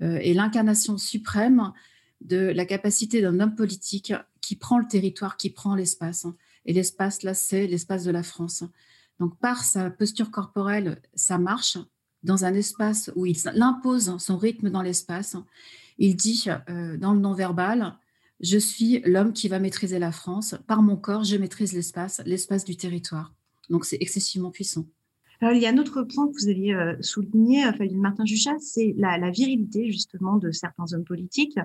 euh, 0.02 0.20
et 0.22 0.34
l'incarnation 0.34 0.98
suprême 0.98 1.72
de 2.20 2.38
la 2.38 2.66
capacité 2.66 3.22
d'un 3.22 3.40
homme 3.40 3.56
politique 3.56 4.14
qui 4.42 4.58
prend 4.58 4.80
le 4.80 4.88
territoire, 4.88 5.38
qui 5.38 5.50
prend 5.50 5.76
l'espace. 5.76 6.28
Et 6.66 6.74
l'espace, 6.74 7.24
là, 7.24 7.34
c'est 7.34 7.68
l'espace 7.68 8.04
de 8.04 8.12
la 8.12 8.24
France. 8.24 8.66
Donc, 9.20 9.40
par 9.40 9.64
sa 9.64 9.90
posture 9.90 10.30
corporelle, 10.30 11.02
sa 11.16 11.38
marche 11.38 11.78
dans 12.24 12.44
un 12.44 12.54
espace 12.54 13.12
où 13.16 13.26
il 13.26 13.38
impose 13.62 14.18
son 14.18 14.38
rythme 14.38 14.70
dans 14.70 14.82
l'espace. 14.82 15.38
Il 15.98 16.18
dit 16.18 16.46
euh, 16.70 16.98
dans 16.98 17.14
le 17.14 17.20
non-verbal, 17.22 17.98
je 18.42 18.58
suis 18.58 19.00
l'homme 19.06 19.32
qui 19.32 19.48
va 19.48 19.60
maîtriser 19.60 20.00
la 20.00 20.12
France. 20.12 20.56
Par 20.68 20.82
mon 20.82 20.98
corps, 20.98 21.24
je 21.24 21.38
maîtrise 21.38 21.72
l'espace, 21.72 22.22
l'espace 22.26 22.66
du 22.66 22.76
territoire. 22.76 23.37
Donc 23.70 23.86
c'est 23.86 23.98
excessivement 24.00 24.52
puissant. 24.52 24.86
Alors, 25.40 25.54
il 25.54 25.62
y 25.62 25.68
a 25.68 25.70
un 25.70 25.78
autre 25.78 26.02
point 26.02 26.28
que 26.28 26.34
vous 26.42 26.50
aviez 26.50 26.76
souligné, 27.02 27.62
Fabienne 27.74 28.00
Martin-Juchat, 28.00 28.58
c'est 28.58 28.96
la, 28.98 29.20
la, 29.20 29.30
virilité 29.30 29.92
justement 29.92 30.38
de 30.38 30.50
certains 30.50 30.92
hommes 30.94 31.04
politiques. 31.04 31.60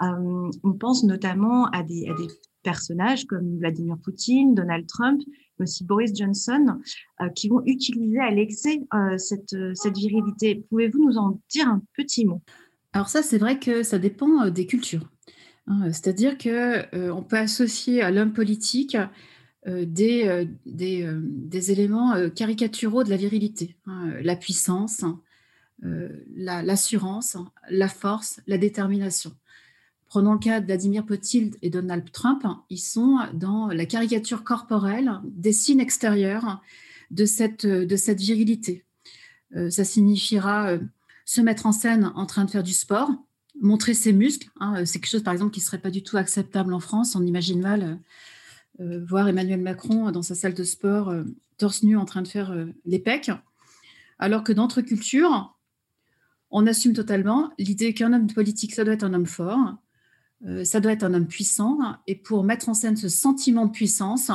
on 0.00 0.72
pense 0.80 1.04
notamment 1.04 1.66
à 1.66 1.82
des, 1.82 2.08
à 2.08 2.14
des 2.14 2.28
personnages 2.62 3.26
comme 3.26 3.58
Vladimir 3.58 3.96
Poutine, 4.02 4.54
Donald 4.54 4.86
Trump, 4.86 5.22
mais 5.58 5.64
aussi 5.64 5.84
Boris 5.84 6.12
Johnson, 6.14 6.78
euh, 7.20 7.28
qui 7.30 7.48
vont 7.48 7.62
utiliser 7.66 8.18
à 8.18 8.30
l'excès 8.30 8.80
euh, 8.94 9.18
cette, 9.18 9.56
cette 9.74 9.96
virilité. 9.96 10.64
Pouvez-vous 10.70 11.04
nous 11.06 11.18
en 11.18 11.40
dire 11.50 11.68
un 11.68 11.82
petit 11.96 12.24
mot? 12.24 12.42
Alors 12.92 13.08
ça, 13.08 13.22
c'est 13.22 13.38
vrai 13.38 13.58
que 13.58 13.82
ça 13.82 13.98
dépend 13.98 14.42
euh, 14.42 14.50
des 14.50 14.66
cultures. 14.66 15.08
Hein. 15.66 15.92
C'est-à-dire 15.92 16.38
que 16.38 17.10
on 17.10 17.22
peut 17.22 17.36
associer 17.36 18.02
à 18.02 18.10
l'homme 18.10 18.32
politique 18.32 18.96
des, 19.66 20.48
des, 20.64 21.06
des, 21.22 21.70
éléments 21.70 22.30
caricaturaux 22.30 23.04
de 23.04 23.10
la 23.10 23.16
virilité, 23.16 23.76
hein. 23.86 24.12
la 24.22 24.34
puissance, 24.34 25.04
l'assurance, 25.82 27.36
la 27.68 27.88
force, 27.88 28.40
la 28.46 28.56
détermination. 28.56 29.32
Prenons 30.10 30.32
le 30.32 30.40
cas 30.40 30.60
de 30.60 30.66
Vladimir 30.66 31.04
et 31.62 31.70
Donald 31.70 32.10
Trump, 32.10 32.44
ils 32.68 32.78
sont 32.78 33.18
dans 33.32 33.68
la 33.68 33.86
caricature 33.86 34.42
corporelle 34.42 35.12
des 35.24 35.52
signes 35.52 35.78
extérieurs 35.78 36.60
de 37.12 37.24
cette, 37.26 37.64
virilité. 37.64 38.84
Euh, 39.54 39.70
ça 39.70 39.84
signifiera 39.84 40.70
euh, 40.70 40.78
se 41.24 41.40
mettre 41.40 41.66
en 41.66 41.72
scène 41.72 42.10
en 42.14 42.26
train 42.26 42.44
de 42.44 42.50
faire 42.50 42.62
du 42.62 42.72
sport, 42.72 43.10
montrer 43.60 43.94
ses 43.94 44.12
muscles. 44.12 44.48
Hein, 44.58 44.84
c'est 44.84 45.00
quelque 45.00 45.10
chose, 45.10 45.22
par 45.22 45.32
exemple, 45.32 45.52
qui 45.52 45.60
ne 45.60 45.64
serait 45.64 45.78
pas 45.78 45.90
du 45.90 46.02
tout 46.02 46.16
acceptable 46.16 46.72
en 46.72 46.80
France. 46.80 47.14
On 47.14 47.24
imagine 47.24 47.60
mal 47.60 47.82
euh, 47.82 47.94
voir 48.80 49.28
Emmanuel 49.28 49.60
Macron 49.60 50.10
dans 50.10 50.22
sa 50.22 50.34
salle 50.34 50.54
de 50.54 50.64
sport, 50.64 51.14
torse 51.58 51.82
nu, 51.82 51.96
en 51.96 52.04
train 52.04 52.22
de 52.22 52.28
faire 52.28 52.54
les 52.84 52.98
pecs. 52.98 53.30
Alors 54.18 54.42
que 54.42 54.52
dans 54.52 54.62
notre 54.62 54.80
culture, 54.80 55.56
on 56.50 56.66
assume 56.66 56.92
totalement 56.92 57.50
l'idée 57.58 57.94
qu'un 57.94 58.12
homme 58.12 58.26
politique, 58.26 58.74
ça 58.74 58.84
doit 58.84 58.94
être 58.94 59.04
un 59.04 59.14
homme 59.14 59.26
fort, 59.26 59.76
euh, 60.46 60.64
ça 60.64 60.80
doit 60.80 60.92
être 60.92 61.04
un 61.04 61.14
homme 61.14 61.26
puissant. 61.26 61.78
Et 62.06 62.14
pour 62.14 62.44
mettre 62.44 62.68
en 62.68 62.74
scène 62.74 62.96
ce 62.96 63.08
sentiment 63.08 63.66
de 63.66 63.72
puissance, 63.72 64.30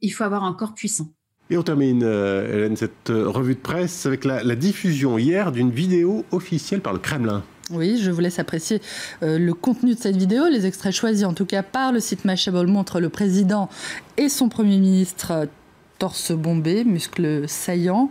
il 0.00 0.10
faut 0.10 0.24
avoir 0.24 0.44
un 0.44 0.52
corps 0.52 0.74
puissant. 0.74 1.12
Et 1.50 1.56
on 1.56 1.62
termine, 1.62 2.02
euh, 2.04 2.52
Hélène, 2.52 2.76
cette 2.76 3.10
euh, 3.10 3.28
revue 3.28 3.54
de 3.54 3.60
presse 3.60 4.06
avec 4.06 4.24
la, 4.24 4.56
diffusion 4.56 5.18
hier 5.18 5.52
d'une 5.52 5.70
vidéo 5.70 6.24
officielle 6.30 6.80
par 6.80 6.92
le 6.92 6.98
Kremlin. 6.98 7.42
Oui, 7.70 8.00
je 8.02 8.10
vous 8.10 8.20
laisse 8.20 8.38
apprécier 8.38 8.80
le 9.22 9.52
contenu 9.52 9.94
de 9.94 10.00
cette 10.00 10.16
vidéo. 10.16 10.48
Les 10.48 10.66
extraits 10.66 10.92
choisis, 10.92 11.24
en 11.24 11.34
tout 11.34 11.46
cas 11.46 11.62
par 11.62 11.92
le 11.92 12.00
site 12.00 12.24
Mashable, 12.24 12.66
montrent 12.66 13.00
le 13.00 13.08
président 13.08 13.68
et 14.16 14.28
son 14.28 14.48
Premier 14.48 14.78
ministre 14.78 15.48
torse 16.00 16.32
bombé, 16.32 16.82
muscles 16.82 17.44
saillants. 17.46 18.08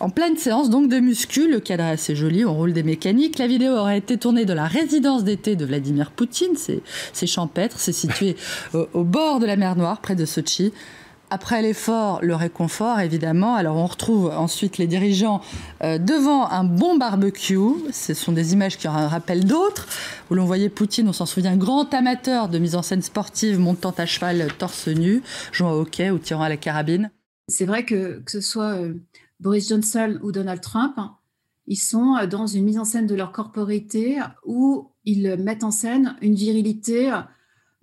En 0.00 0.10
pleine 0.10 0.36
séance 0.36 0.70
donc 0.70 0.88
de 0.88 0.98
muscu, 0.98 1.48
le 1.48 1.60
cadre 1.60 1.84
assez 1.84 2.16
joli, 2.16 2.44
on 2.44 2.54
roule 2.54 2.72
des 2.72 2.82
mécaniques. 2.82 3.38
La 3.38 3.46
vidéo 3.46 3.74
aurait 3.74 3.98
été 3.98 4.16
tournée 4.16 4.46
de 4.46 4.54
la 4.54 4.66
résidence 4.66 5.22
d'été 5.22 5.54
de 5.54 5.64
Vladimir 5.64 6.10
Poutine, 6.10 6.56
c'est 6.56 7.26
champêtre, 7.26 7.78
c'est 7.78 7.92
situé 7.92 8.34
au, 8.72 9.04
bord 9.04 9.38
de 9.38 9.46
la 9.46 9.56
mer 9.56 9.76
Noire, 9.76 10.00
près 10.00 10.16
de 10.16 10.24
Sochi. 10.24 10.72
Après 11.30 11.60
l'effort, 11.60 12.20
le 12.22 12.34
réconfort, 12.34 13.00
évidemment. 13.00 13.54
Alors, 13.54 13.76
on 13.76 13.86
retrouve 13.86 14.30
ensuite 14.30 14.78
les 14.78 14.86
dirigeants 14.86 15.42
euh, 15.82 15.98
devant 15.98 16.48
un 16.48 16.64
bon 16.64 16.96
barbecue. 16.96 17.58
Ce 17.92 18.14
sont 18.14 18.32
des 18.32 18.54
images 18.54 18.78
qui 18.78 18.88
rappellent 18.88 19.44
d'autres, 19.44 19.86
où 20.30 20.34
l'on 20.34 20.46
voyait 20.46 20.70
Poutine, 20.70 21.06
on 21.08 21.12
s'en 21.12 21.26
souvient, 21.26 21.56
grand 21.56 21.92
amateur 21.92 22.48
de 22.48 22.58
mise 22.58 22.74
en 22.74 22.82
scène 22.82 23.02
sportive, 23.02 23.58
montant 23.58 23.94
à 23.98 24.06
cheval 24.06 24.48
torse 24.58 24.88
nu, 24.88 25.22
jouant 25.52 25.72
au 25.72 25.80
hockey 25.80 26.10
ou 26.10 26.18
tirant 26.18 26.44
à 26.44 26.48
la 26.48 26.56
carabine. 26.56 27.10
C'est 27.48 27.66
vrai 27.66 27.84
que 27.84 28.20
que 28.20 28.30
ce 28.30 28.40
soit 28.40 28.76
euh, 28.76 28.94
Boris 29.40 29.68
Johnson 29.68 30.18
ou 30.22 30.32
Donald 30.32 30.62
Trump, 30.62 30.98
ils 31.66 31.76
sont 31.76 32.16
euh, 32.16 32.26
dans 32.26 32.46
une 32.46 32.64
mise 32.64 32.78
en 32.78 32.84
scène 32.84 33.06
de 33.06 33.14
leur 33.14 33.32
corporité 33.32 34.18
où 34.46 34.92
ils 35.04 35.36
mettent 35.36 35.64
en 35.64 35.70
scène 35.70 36.16
une 36.22 36.34
virilité 36.34 37.12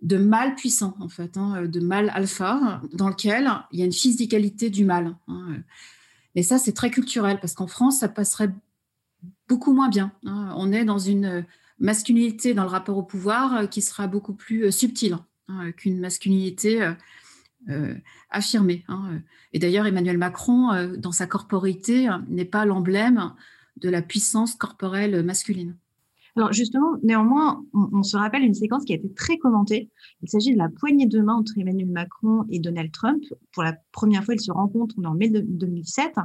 de 0.05 0.17
mâle 0.17 0.55
puissant, 0.55 0.95
en 0.99 1.09
fait, 1.09 1.35
hein, 1.35 1.65
de 1.65 1.79
mâle 1.79 2.11
alpha, 2.13 2.81
dans 2.93 3.09
lequel 3.09 3.51
il 3.71 3.79
y 3.79 3.81
a 3.81 3.85
une 3.85 3.91
physicalité 3.91 4.69
du 4.69 4.85
mâle. 4.85 5.15
Hein. 5.27 5.57
Et 6.35 6.43
ça, 6.43 6.59
c'est 6.59 6.73
très 6.73 6.91
culturel, 6.91 7.39
parce 7.39 7.53
qu'en 7.53 7.65
France, 7.65 7.99
ça 7.99 8.07
passerait 8.07 8.53
beaucoup 9.49 9.73
moins 9.73 9.89
bien. 9.89 10.11
Hein. 10.25 10.53
On 10.57 10.71
est 10.71 10.85
dans 10.85 10.99
une 10.99 11.43
masculinité 11.79 12.53
dans 12.53 12.63
le 12.63 12.69
rapport 12.69 12.97
au 12.97 13.03
pouvoir 13.03 13.55
euh, 13.55 13.65
qui 13.65 13.81
sera 13.81 14.07
beaucoup 14.07 14.33
plus 14.33 14.71
subtile 14.71 15.17
qu'une 15.77 15.99
masculinité 15.99 16.95
euh, 17.69 17.93
affirmé. 18.29 18.83
Hein. 18.87 19.21
Et 19.53 19.59
d'ailleurs, 19.59 19.87
Emmanuel 19.87 20.17
Macron, 20.19 20.71
euh, 20.71 20.95
dans 20.97 21.11
sa 21.11 21.25
corporité, 21.25 22.07
n'est 22.27 22.45
pas 22.45 22.65
l'emblème 22.65 23.33
de 23.77 23.89
la 23.89 24.01
puissance 24.03 24.55
corporelle 24.55 25.23
masculine. 25.23 25.75
Alors 26.35 26.51
justement, 26.51 26.97
néanmoins, 27.01 27.63
on, 27.73 28.03
se 28.03 28.17
rappelle 28.17 28.43
une 28.43 28.53
séquence 28.53 28.83
qui 28.83 28.91
a 28.91 28.97
été 28.97 29.11
très 29.13 29.37
commentée. 29.37 29.89
Il 30.21 30.29
s'agit 30.29 30.53
de 30.53 30.57
la 30.57 30.67
poignée 30.67 31.05
de 31.05 31.21
main 31.21 31.35
entre 31.35 31.53
Emmanuel 31.57 31.87
Macron 31.87 32.43
et 32.49 32.59
Donald 32.59 32.91
Trump. 32.91 33.23
Pour 33.53 33.63
la 33.63 33.75
première 33.93 34.25
fois, 34.25 34.33
ils 34.33 34.41
se 34.41 34.51
rencontrent 34.51 34.95
en 35.03 35.13
mai 35.13 35.29
2007. 35.29 36.15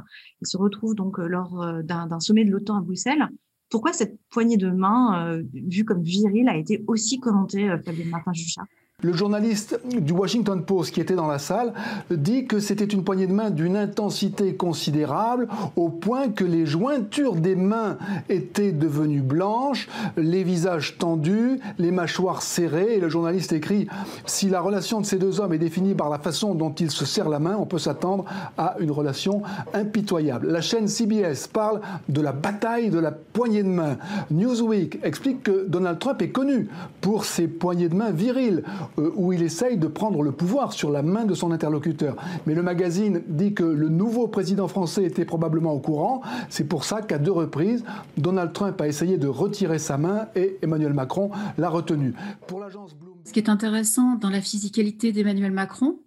Ils 0.41 0.47
se 0.47 0.57
retrouvent 0.57 0.95
donc 0.95 1.17
euh, 1.19 1.27
lors 1.27 1.83
d'un 1.83 2.19
sommet 2.19 2.43
de 2.43 2.51
l'OTAN 2.51 2.77
à 2.77 2.81
Bruxelles. 2.81 3.29
Pourquoi 3.69 3.93
cette 3.93 4.19
poignée 4.29 4.57
de 4.57 4.69
main, 4.69 5.41
vue 5.53 5.85
comme 5.85 6.03
virile, 6.03 6.49
a 6.49 6.57
été 6.57 6.83
aussi 6.87 7.21
commentée, 7.21 7.73
Fabien 7.85 8.05
Martin-Juchat 8.07 8.63
le 9.01 9.13
journaliste 9.13 9.79
du 9.85 10.13
Washington 10.13 10.63
Post 10.63 10.93
qui 10.93 11.01
était 11.01 11.15
dans 11.15 11.27
la 11.27 11.39
salle 11.39 11.73
dit 12.09 12.45
que 12.45 12.59
c'était 12.59 12.85
une 12.85 13.03
poignée 13.03 13.27
de 13.27 13.33
main 13.33 13.49
d'une 13.49 13.75
intensité 13.75 14.55
considérable 14.55 15.47
au 15.75 15.89
point 15.89 16.29
que 16.29 16.43
les 16.43 16.65
jointures 16.65 17.35
des 17.35 17.55
mains 17.55 17.97
étaient 18.29 18.71
devenues 18.71 19.21
blanches, 19.21 19.89
les 20.17 20.43
visages 20.43 20.97
tendus, 20.97 21.59
les 21.77 21.91
mâchoires 21.91 22.41
serrées. 22.41 22.95
Et 22.95 22.99
le 22.99 23.09
journaliste 23.09 23.53
écrit 23.53 23.87
Si 24.25 24.49
la 24.49 24.61
relation 24.61 25.01
de 25.01 25.05
ces 25.05 25.17
deux 25.17 25.39
hommes 25.39 25.53
est 25.53 25.59
définie 25.59 25.95
par 25.95 26.09
la 26.09 26.19
façon 26.19 26.55
dont 26.55 26.73
ils 26.73 26.91
se 26.91 27.05
serrent 27.05 27.29
la 27.29 27.39
main, 27.39 27.55
on 27.57 27.65
peut 27.65 27.79
s'attendre 27.79 28.25
à 28.57 28.75
une 28.79 28.91
relation 28.91 29.41
impitoyable. 29.73 30.47
La 30.47 30.61
chaîne 30.61 30.87
CBS 30.87 31.47
parle 31.51 31.81
de 32.09 32.21
la 32.21 32.31
bataille 32.31 32.89
de 32.89 32.99
la 32.99 33.11
poignée 33.11 33.63
de 33.63 33.69
main. 33.69 33.97
Newsweek 34.29 34.99
explique 35.03 35.43
que 35.43 35.65
Donald 35.67 35.99
Trump 35.99 36.21
est 36.21 36.29
connu 36.29 36.69
pour 37.01 37.25
ses 37.25 37.47
poignées 37.47 37.89
de 37.89 37.95
main 37.95 38.11
viriles 38.11 38.63
euh, 38.97 39.11
où 39.15 39.31
il 39.31 39.41
essaye 39.41 39.77
de 39.77 39.87
prendre 39.87 40.21
le 40.21 40.31
pouvoir 40.33 40.73
sur 40.73 40.91
la 40.91 41.01
main 41.01 41.23
de 41.23 41.33
son 41.33 41.51
interlocuteur. 41.51 42.17
Mais 42.45 42.53
le 42.53 42.61
magazine 42.61 43.21
dit 43.27 43.53
que 43.53 43.63
le 43.63 43.87
nouveau 43.87 44.27
président 44.27 44.67
français 44.67 45.05
était 45.05 45.23
probablement 45.23 45.71
au 45.71 45.79
courant. 45.79 46.21
C'est 46.49 46.65
pour 46.65 46.83
ça 46.83 47.01
qu'à 47.01 47.17
deux 47.17 47.31
reprises, 47.31 47.85
Donald 48.17 48.51
Trump 48.51 48.79
a 48.81 48.87
essayé 48.87 49.17
de 49.17 49.27
retirer 49.27 49.79
sa 49.79 49.97
main 49.97 50.27
et 50.35 50.57
Emmanuel 50.61 50.93
Macron 50.93 51.31
l'a 51.57 51.69
retenu. 51.69 52.13
Pour 52.47 52.59
l'agence 52.59 52.95
Ce 53.23 53.31
qui 53.31 53.39
est 53.39 53.49
intéressant 53.49 54.15
dans 54.15 54.29
la 54.29 54.41
physicalité 54.41 55.13
d'Emmanuel 55.13 55.51
Macron, 55.51 55.99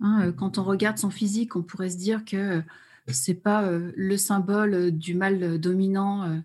hein, 0.00 0.22
euh, 0.22 0.32
quand 0.32 0.56
on 0.56 0.64
regarde 0.64 0.96
son 0.96 1.10
physique, 1.10 1.54
on 1.54 1.62
pourrait 1.62 1.90
se 1.90 1.98
dire 1.98 2.24
que 2.24 2.62
c'est 3.08 3.34
pas 3.34 3.64
euh, 3.64 3.92
le 3.94 4.16
symbole 4.16 4.90
du 4.90 5.14
mal 5.14 5.58
dominant 5.58 6.40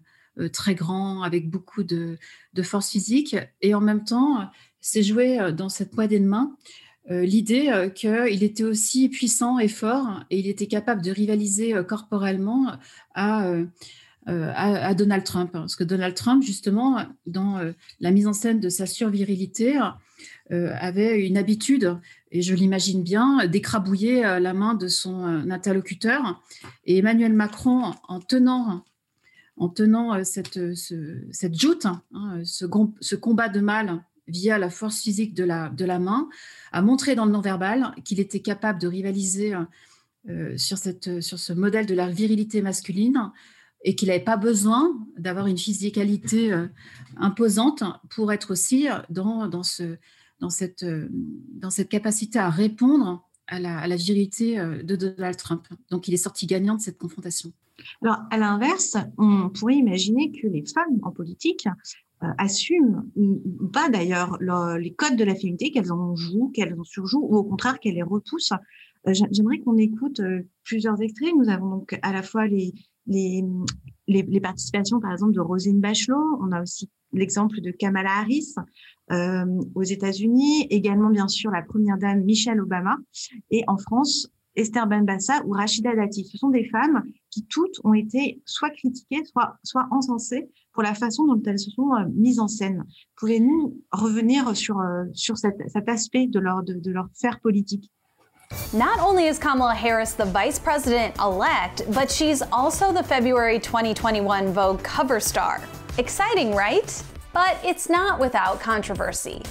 très 0.54 0.76
grand 0.76 1.24
avec 1.24 1.50
beaucoup 1.50 1.82
de, 1.82 2.18
de, 2.54 2.62
force 2.62 2.90
physique 2.92 3.36
et 3.64 3.74
en 3.74 3.82
même 3.82 4.04
temps 4.04 4.48
c'est 4.88 5.04
joué 5.04 5.38
euh, 5.38 5.52
dans 5.52 5.68
cette 5.68 5.92
poignée 5.92 6.20
de 6.20 6.26
main 6.26 6.56
euh, 7.12 7.26
l'idée 7.26 7.68
euh, 7.68 7.90
qu'il 7.90 8.42
était 8.42 8.64
aussi 8.64 9.10
puissant 9.10 9.60
et 9.60 9.68
fort 9.68 10.24
et 10.30 10.40
il 10.40 10.48
était 10.48 10.68
capable 10.68 11.02
de 11.02 11.12
rivaliser 11.12 11.74
corporellement 11.88 12.78
à, 13.14 13.52
Donald 14.94 15.24
Trump. 15.24 15.52
Parce 15.54 15.76
que 15.76 15.84
Donald 15.86 16.14
Trump, 16.14 16.44
justement, 16.44 17.02
dans 17.26 17.62
la 18.02 18.12
mise 18.12 18.28
en 18.28 18.34
scène 18.34 18.60
de 18.60 18.68
sa 18.68 18.86
survirilité, 18.86 19.80
avait 20.50 21.26
une 21.26 21.38
habitude, 21.38 21.98
et 22.32 22.42
je 22.42 22.54
l'imagine 22.54 23.04
bien, 23.04 23.48
d'écrabouiller 23.48 24.22
la 24.22 24.54
main 24.54 24.74
de 24.74 24.90
son 24.90 25.24
interlocuteur. 25.50 26.44
Et 26.84 26.98
Emmanuel 26.98 27.32
Macron, 27.32 27.94
en 28.10 28.20
tenant 28.20 28.84
en 29.60 29.70
tenant 29.70 30.24
cette, 30.24 30.60
cette 30.76 31.60
joute, 31.60 31.86
hein, 31.86 32.04
ce, 32.44 32.66
ce, 33.00 33.16
combat 33.16 33.50
de 33.50 33.60
mal 33.60 34.04
via 34.28 34.58
la 34.58 34.70
force 34.70 35.02
physique 35.02 35.34
de 35.34 35.44
la, 35.44 35.70
de 35.70 35.86
la 35.86 36.00
main, 36.00 36.30
a 36.72 36.82
montré 36.82 37.16
dans 37.16 37.26
le 37.26 37.32
non-verbal 37.32 37.94
qu'il 38.04 38.20
était 38.20 38.42
capable 38.42 38.80
de 38.80 38.88
rivaliser 38.88 39.56
euh, 40.30 40.58
sur, 40.58 40.78
cette, 40.78 41.22
sur 41.22 41.40
ce 41.40 41.54
modèle 41.54 41.86
de 41.86 41.94
la 41.94 42.10
virilité 42.10 42.62
masculine 42.62 43.32
et 43.86 43.96
qu'il 43.96 44.10
n'avait 44.10 44.20
pas 44.20 44.36
besoin 44.36 44.94
d'avoir 45.18 45.48
une 45.48 45.58
physicalité 45.58 46.52
euh, 46.52 46.68
imposante 47.16 47.84
pour 48.10 48.34
être 48.34 48.52
aussi 48.52 48.88
dans, 49.10 49.48
dans, 49.48 49.64
ce, 49.64 49.96
dans, 50.42 50.50
cette, 50.50 50.84
euh, 50.84 51.08
dans 51.12 51.70
cette 51.70 51.88
capacité 51.88 52.40
à 52.40 52.50
répondre 52.50 53.26
à 53.48 53.60
la, 53.60 53.96
virilité 53.96 54.58
de 54.58 54.96
Donald 54.98 55.38
Trump. 55.38 55.66
Donc 55.90 56.10
il 56.10 56.14
est 56.14 56.18
sorti 56.18 56.46
gagnant 56.46 56.76
de 56.76 56.82
cette 56.82 56.98
confrontation. 56.98 57.54
Alors, 58.02 58.18
à 58.30 58.38
l'inverse, 58.38 58.98
on 59.18 59.50
pourrait 59.50 59.76
imaginer 59.76 60.34
que 60.34 60.48
les 60.48 60.66
femmes 60.66 61.00
en 61.04 61.12
politique 61.12 61.66
assument 62.38 63.06
ou 63.16 63.68
pas 63.72 63.90
d'ailleurs 63.90 64.38
les 64.80 64.94
codes 64.94 65.16
de 65.16 65.24
la 65.24 65.36
féminité, 65.36 65.72
qu'elles 65.72 65.92
en 65.92 66.16
jouent, 66.16 66.52
qu'elles 66.54 66.80
en 66.80 66.84
surjouent, 66.84 67.28
ou 67.30 67.38
au 67.38 67.44
contraire 67.44 67.80
qu'elles 67.80 67.96
les 67.96 68.04
repoussent. 68.04 68.54
J'aimerais 69.32 69.60
qu'on 69.60 69.78
écoute 69.78 70.22
plusieurs 70.64 71.02
extraits. 71.02 71.34
Nous 71.38 71.50
avons 71.50 71.70
donc 71.70 71.98
à 72.02 72.12
la 72.12 72.24
fois 72.24 72.48
les, 72.48 72.74
les, 73.08 73.44
les, 74.08 74.42
participations, 74.42 75.00
par 75.00 75.12
exemple, 75.12 75.34
de 75.34 75.40
Rosine 75.40 75.80
Bachelot. 75.80 76.40
On 76.42 76.52
a 76.52 76.62
aussi 76.62 76.90
l'exemple 77.14 77.62
de 77.62 77.72
Kamala 77.72 78.20
Harris 78.20 78.54
euh, 79.12 79.46
aux 79.76 79.84
États-Unis, 79.84 80.68
également 80.70 81.10
bien 81.10 81.28
sûr 81.28 81.52
la 81.52 81.62
première 81.62 81.98
dame 81.98 82.24
Michelle 82.24 82.60
Obama, 82.60 82.98
et 83.50 83.64
en 83.68 83.78
France 83.78 84.30
Esther 84.56 84.88
Benbassa 84.88 85.44
ou 85.46 85.52
Rachida 85.52 85.96
Dati. 85.96 86.26
Ce 86.26 86.38
sont 86.38 86.50
des 86.50 86.66
femmes 86.66 87.04
qui 87.30 87.46
toutes 87.46 87.80
ont 87.84 87.94
été 87.94 88.42
soit 88.46 88.72
critiquées, 88.72 89.24
soit, 89.24 89.56
soit 89.64 89.88
encensées 89.92 90.50
pour 90.78 90.84
la 90.84 90.94
façon 90.94 91.26
dont 91.26 91.42
elles 91.48 91.58
se 91.58 91.72
sont 91.72 91.90
euh, 91.96 92.06
mises 92.14 92.38
en 92.40 92.48
scène. 92.48 92.86
Pouvez-nous 93.16 93.82
revenir 93.92 94.56
sur, 94.56 94.80
euh, 94.80 95.06
sur 95.12 95.36
cet, 95.36 95.56
cet 95.74 95.90
aspect 95.90 96.28
de 96.28 96.40
leur, 96.40 96.62
de, 96.62 96.74
de 96.76 96.92
leur 96.92 97.08
faire 97.20 97.40
politique? 97.40 97.92
Not 98.74 99.00
only 99.04 99.26
is 99.26 99.40
Kamala 99.40 99.74
Harris 99.74 100.14
the 100.14 100.28
vice 100.28 100.60
president 100.60 101.16
elect, 101.20 101.84
but 101.92 102.12
she's 102.12 102.44
also 102.52 102.94
the 102.94 103.04
February 103.04 103.60
2021 103.60 104.54
Vogue 104.54 104.84
cover 104.84 105.20
star. 105.20 105.60
Exciting, 105.98 106.54
right? 106.54 107.04
But 107.34 107.58
it's 107.66 107.90
not 107.90 108.20
without 108.20 108.62
controversy. 108.62 109.42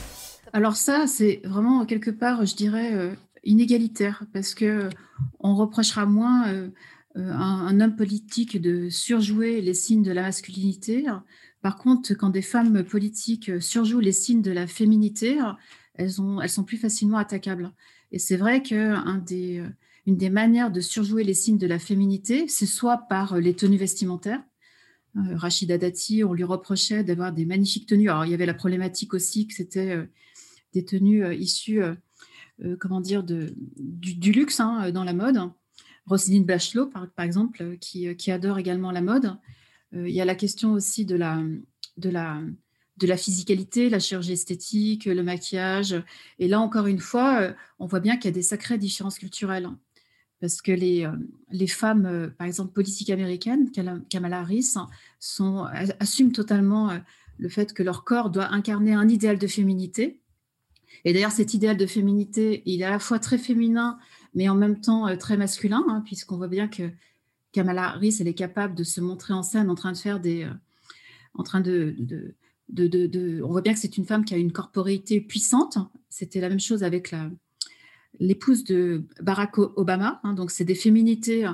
Alors 0.53 0.77
ça, 0.77 1.09
c'est 1.09 1.41
vraiment 1.45 1.85
quelque 1.87 2.13
part, 2.13 2.47
je 2.47 2.55
dirais, 2.55 2.93
euh, 2.95 3.17
inégalitaire, 3.43 4.23
parce 4.33 4.55
que 4.55 4.91
on 5.41 5.57
reprochera 5.57 6.07
moins 6.07 6.71
un, 7.17 7.67
un, 7.67 7.81
homme 7.81 7.97
politique 7.97 8.61
de 8.61 8.89
surjouer 8.91 9.61
les 9.61 9.75
signes 9.75 10.03
de 10.03 10.13
la 10.13 10.23
masculinité. 10.23 11.07
Par 11.63 11.79
contre, 11.79 12.15
quand 12.15 12.31
des 12.31 12.43
femmes 12.43 12.85
politiques 12.85 13.51
surjouent 13.61 14.01
les 14.01 14.13
signes 14.13 14.43
de 14.43 14.53
la 14.53 14.67
féminité, 14.67 15.39
elles, 15.95 16.21
ont, 16.21 16.41
elles 16.41 16.51
sont 16.51 16.65
plus 16.65 16.77
facilement 16.77 17.19
attaquables. 17.19 17.73
Et 18.13 18.19
c'est 18.19 18.37
vrai 18.37 18.63
qu'une 18.63 19.23
des, 19.27 19.65
une 20.07 20.17
des 20.17 20.31
manières 20.31 20.71
de 20.71 20.81
surjouer 20.81 21.25
les 21.25 21.35
signes 21.35 21.59
de 21.59 21.67
la 21.67 21.79
féminité, 21.79 22.47
c'est 22.49 22.67
soit 22.67 22.99
par 23.09 23.39
les 23.39 23.55
tenues 23.55 23.77
vestimentaires. 23.77 24.43
Euh, 25.17 25.37
Rachida 25.37 25.79
Dati, 25.79 26.23
on 26.25 26.33
lui 26.33 26.45
reprochait 26.45 27.03
d'avoir 27.03 27.33
des 27.33 27.45
magnifiques 27.45 27.89
tenues. 27.89 28.11
Alors, 28.11 28.25
il 28.25 28.31
y 28.31 28.35
avait 28.35 28.47
la 28.47 28.55
problématique 28.55 29.15
aussi 29.15 29.47
que 29.47 29.55
c'était 29.55 29.91
euh, 29.91 30.05
des 30.75 30.85
tenues 30.85 31.25
euh, 31.25 31.35
issues, 31.35 31.81
comment 32.81 33.01
dire, 33.01 33.23
du, 33.23 34.33
luxe 34.33 34.61
hein, 34.61 34.91
dans 34.91 35.05
la 35.05 35.13
mode. 35.13 35.51
Roselyne 36.07 36.45
Bachelot, 36.45 36.87
par, 36.87 37.25
exemple, 37.25 37.77
qui, 37.79 38.15
qui, 38.17 38.31
adore 38.31 38.59
également 38.59 38.93
la 38.93 39.03
mode. 39.03 39.37
il 39.93 40.11
y 40.11 40.21
a 40.21 40.25
la 40.25 40.35
question 40.35 40.73
aussi 40.73 41.05
de 41.05 41.17
la, 41.17 43.17
physicalité, 43.17 43.89
la 43.89 43.99
chirurgie 43.99 44.33
esthétique, 44.33 45.07
le 45.07 45.23
maquillage. 45.23 46.03
Et 46.39 46.49
là, 46.49 46.61
encore 46.61 46.87
une 46.87 47.01
fois, 47.01 47.41
euh, 47.41 47.53
on 47.79 47.87
voit 47.87 48.01
bien 48.01 48.17
qu'il 48.17 48.27
y 48.27 48.29
a 48.29 48.35
des 48.35 48.43
sacrées 48.43 48.79
différences 48.79 49.19
culturelles. 49.19 49.69
Parce 50.41 50.61
que 50.61 50.73
les, 50.73 51.07
euh, 51.07 51.67
femmes, 51.67 52.07
euh, 52.07 52.29
par 52.29 52.47
exemple, 52.47 52.73
politiques 52.73 53.11
américaines, 53.11 53.71
Kamala 54.09 54.41
Harris, 54.41 54.75
assument 55.99 56.33
totalement 56.33 56.99
le 57.39 57.49
fait 57.49 57.73
que 57.73 57.83
leur 57.83 58.05
corps 58.05 58.31
doit 58.31 58.53
incarner 58.53 58.93
un 58.93 59.09
idéal 59.09 59.39
de 59.39 59.47
féminité. 59.47 60.21
Et 61.05 61.13
d'ailleurs, 61.13 61.33
cet 61.33 61.55
idéal 61.55 61.77
de 61.77 61.87
féminité, 61.87 62.63
il 62.67 62.83
est 62.83 62.85
à 62.85 62.91
la 62.91 62.99
fois 62.99 63.19
très 63.19 63.39
féminin, 63.39 63.99
mais 64.37 64.49
en 64.49 64.55
même 64.55 64.81
temps 64.81 65.17
très 65.17 65.37
masculin, 65.37 65.85
hein, 65.89 66.03
puisqu'on 66.05 66.37
voit 66.37 66.47
bien 66.47 66.69
que 66.69 66.93
Kamala 67.51 67.89
Harris, 67.89 68.19
elle 68.21 68.29
est 68.29 68.35
capable 68.35 68.77
de 68.77 68.85
se 68.85 69.01
montrer 69.01 69.35
en 69.35 69.43
scène 69.43 69.69
en 69.71 69.75
train 69.75 69.91
de 69.91 69.97
faire 69.97 70.21
des... 70.21 70.49
en 71.35 71.43
train 71.43 71.61
de 71.61 71.97
on 73.43 73.49
voit 73.49 73.63
bien 73.63 73.75
que 73.75 73.79
c'est 73.79 73.97
une 73.97 74.07
femme 74.07 74.25
qui 74.25 74.35
a 74.35 74.37
une 74.37 74.53
corporéité 74.53 75.21
puissante. 75.21 75.79
C'était 76.09 76.41
la 76.41 76.49
même 76.49 76.61
chose 76.61 76.83
avec 76.83 77.15
l'épouse 78.19 78.65
de 78.65 79.05
Barack 79.21 79.59
Obama. 79.59 80.21
Hein. 80.25 80.35
donc, 80.35 80.51
c'est 80.51 80.65
des 80.65 80.75
féminités 80.75 81.47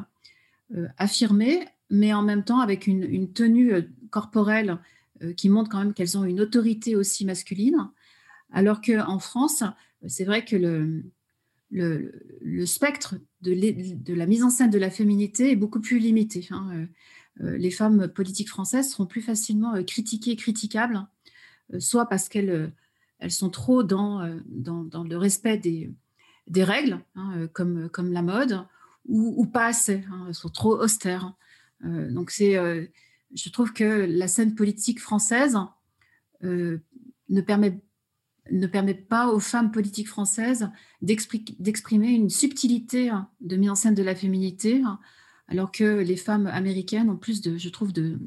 euh, 0.74 0.86
affirmées, 0.96 1.66
mais 1.90 2.14
en 2.14 2.22
même 2.22 2.44
temps 2.44 2.60
avec 2.60 2.86
une, 2.86 3.32
tenue 3.32 3.74
euh, 3.74 3.82
corporelle 4.10 4.78
euh, 5.22 5.32
qui 5.34 5.48
montre 5.48 5.70
quand 5.70 5.78
même 5.78 5.92
qu'elles 5.92 6.16
ont 6.16 6.24
une 6.24 6.40
autorité 6.40 6.96
aussi 6.96 7.24
masculine. 7.24 7.90
Alors 8.52 8.80
qu'en 8.80 9.18
France, 9.18 9.64
c'est 10.06 10.24
vrai 10.24 10.44
que 10.44 10.56
le, 10.56 11.04
le, 11.72 12.66
spectre 12.66 13.16
de, 13.40 14.14
la 14.14 14.26
mise 14.26 14.44
en 14.44 14.50
scène 14.50 14.70
de 14.70 14.78
la 14.78 14.90
féminité 14.90 15.52
est 15.52 15.56
beaucoup 15.56 15.80
plus 15.80 15.98
limité. 15.98 16.46
Hein. 16.50 16.86
Euh, 17.40 17.56
les 17.56 17.70
femmes 17.70 18.08
politiques 18.08 18.50
françaises 18.50 18.90
seront 18.90 19.06
plus 19.06 19.22
facilement 19.22 19.74
euh, 19.74 19.82
critiquées, 19.82 20.36
critiquables, 20.36 21.06
euh, 21.72 21.80
soit 21.80 22.06
parce 22.06 22.28
qu'elles 22.28 22.72
elles 23.18 23.30
sont 23.30 23.50
trop 23.50 23.84
dans, 23.84 24.20
le 24.20 25.16
respect 25.16 25.56
des, 25.56 26.64
règles, 26.64 26.98
hein, 27.14 27.46
comme, 27.52 27.88
la 28.12 28.22
mode, 28.22 28.66
ou, 29.06 29.46
pas 29.46 29.66
assez, 29.66 30.02
hein, 30.10 30.24
elles 30.26 30.34
sont 30.34 30.48
trop 30.48 30.76
austères. 30.76 31.32
donc 31.84 32.32
je 32.32 33.48
trouve 33.50 33.72
que 33.72 33.84
la 34.10 34.26
scène 34.26 34.56
politique 34.56 35.00
française 35.00 35.56
ne 36.42 37.40
permet 37.46 37.80
ne 38.50 38.66
permet 38.66 38.94
pas 38.94 39.28
aux 39.28 39.40
femmes 39.40 39.70
politiques 39.70 40.08
françaises 40.08 40.70
d'exprimer 41.00 42.08
une 42.08 42.30
subtilité 42.30 43.10
de 43.40 43.56
mise 43.56 43.70
en 43.70 43.74
scène 43.74 43.94
de 43.94 44.02
la 44.02 44.14
féminité 44.14 44.82
alors 45.48 45.70
que 45.70 46.00
les 46.00 46.16
femmes 46.16 46.46
américaines 46.46 47.10
ont 47.10 47.16
plus 47.16 47.40
de, 47.40 47.56
je 47.56 47.68
trouve, 47.68 47.92
de, 47.92 48.18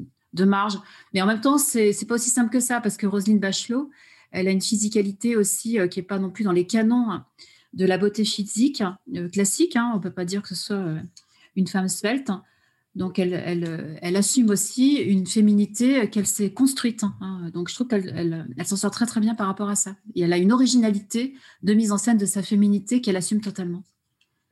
marge. 0.45 0.77
Mais 1.13 1.21
en 1.21 1.25
même 1.25 1.41
temps, 1.41 1.57
c'est 1.57 1.89
n'est 1.89 2.07
pas 2.07 2.15
aussi 2.15 2.29
simple 2.29 2.51
que 2.51 2.59
ça, 2.59 2.81
parce 2.81 2.97
que 2.97 3.07
Roselyne 3.07 3.39
Bachelot, 3.39 3.89
elle 4.31 4.47
a 4.47 4.51
une 4.51 4.61
physicalité 4.61 5.37
aussi 5.37 5.79
euh, 5.79 5.87
qui 5.87 5.99
n'est 5.99 6.05
pas 6.05 6.19
non 6.19 6.29
plus 6.29 6.43
dans 6.43 6.51
les 6.51 6.67
canons 6.67 7.21
de 7.73 7.85
la 7.85 7.97
beauté 7.97 8.25
physique 8.25 8.83
euh, 9.15 9.29
classique. 9.29 9.75
Hein. 9.75 9.91
On 9.93 9.97
ne 9.97 10.03
peut 10.03 10.11
pas 10.11 10.25
dire 10.25 10.41
que 10.41 10.49
ce 10.49 10.55
soit 10.55 10.75
euh, 10.75 10.99
une 11.55 11.67
femme 11.67 11.87
svelte. 11.87 12.31
Donc, 12.95 13.19
elle, 13.19 13.33
elle, 14.01 14.15
assume 14.15 14.49
aussi 14.49 14.95
une 14.95 15.27
féminité 15.27 16.09
qu'elle 16.09 16.25
s'est 16.25 16.51
construite. 16.51 17.03
Hein. 17.03 17.49
Donc, 17.53 17.69
je 17.69 17.75
trouve 17.75 17.87
qu'elle 17.87 18.45
elle, 18.57 18.65
s'en 18.65 18.77
sort 18.77 18.91
très, 18.91 19.05
très 19.05 19.19
bien 19.19 19.35
par 19.35 19.47
rapport 19.47 19.69
à 19.69 19.75
ça. 19.75 19.95
Et 20.15 20.21
elle 20.21 20.31
a 20.31 20.37
une 20.37 20.53
originalité 20.53 21.33
de 21.61 21.73
mise 21.73 21.91
en 21.91 21.97
scène 21.97 22.17
de 22.17 22.25
sa 22.25 22.41
féminité 22.41 23.01
qu'elle 23.01 23.17
assume 23.17 23.41
totalement. 23.41 23.83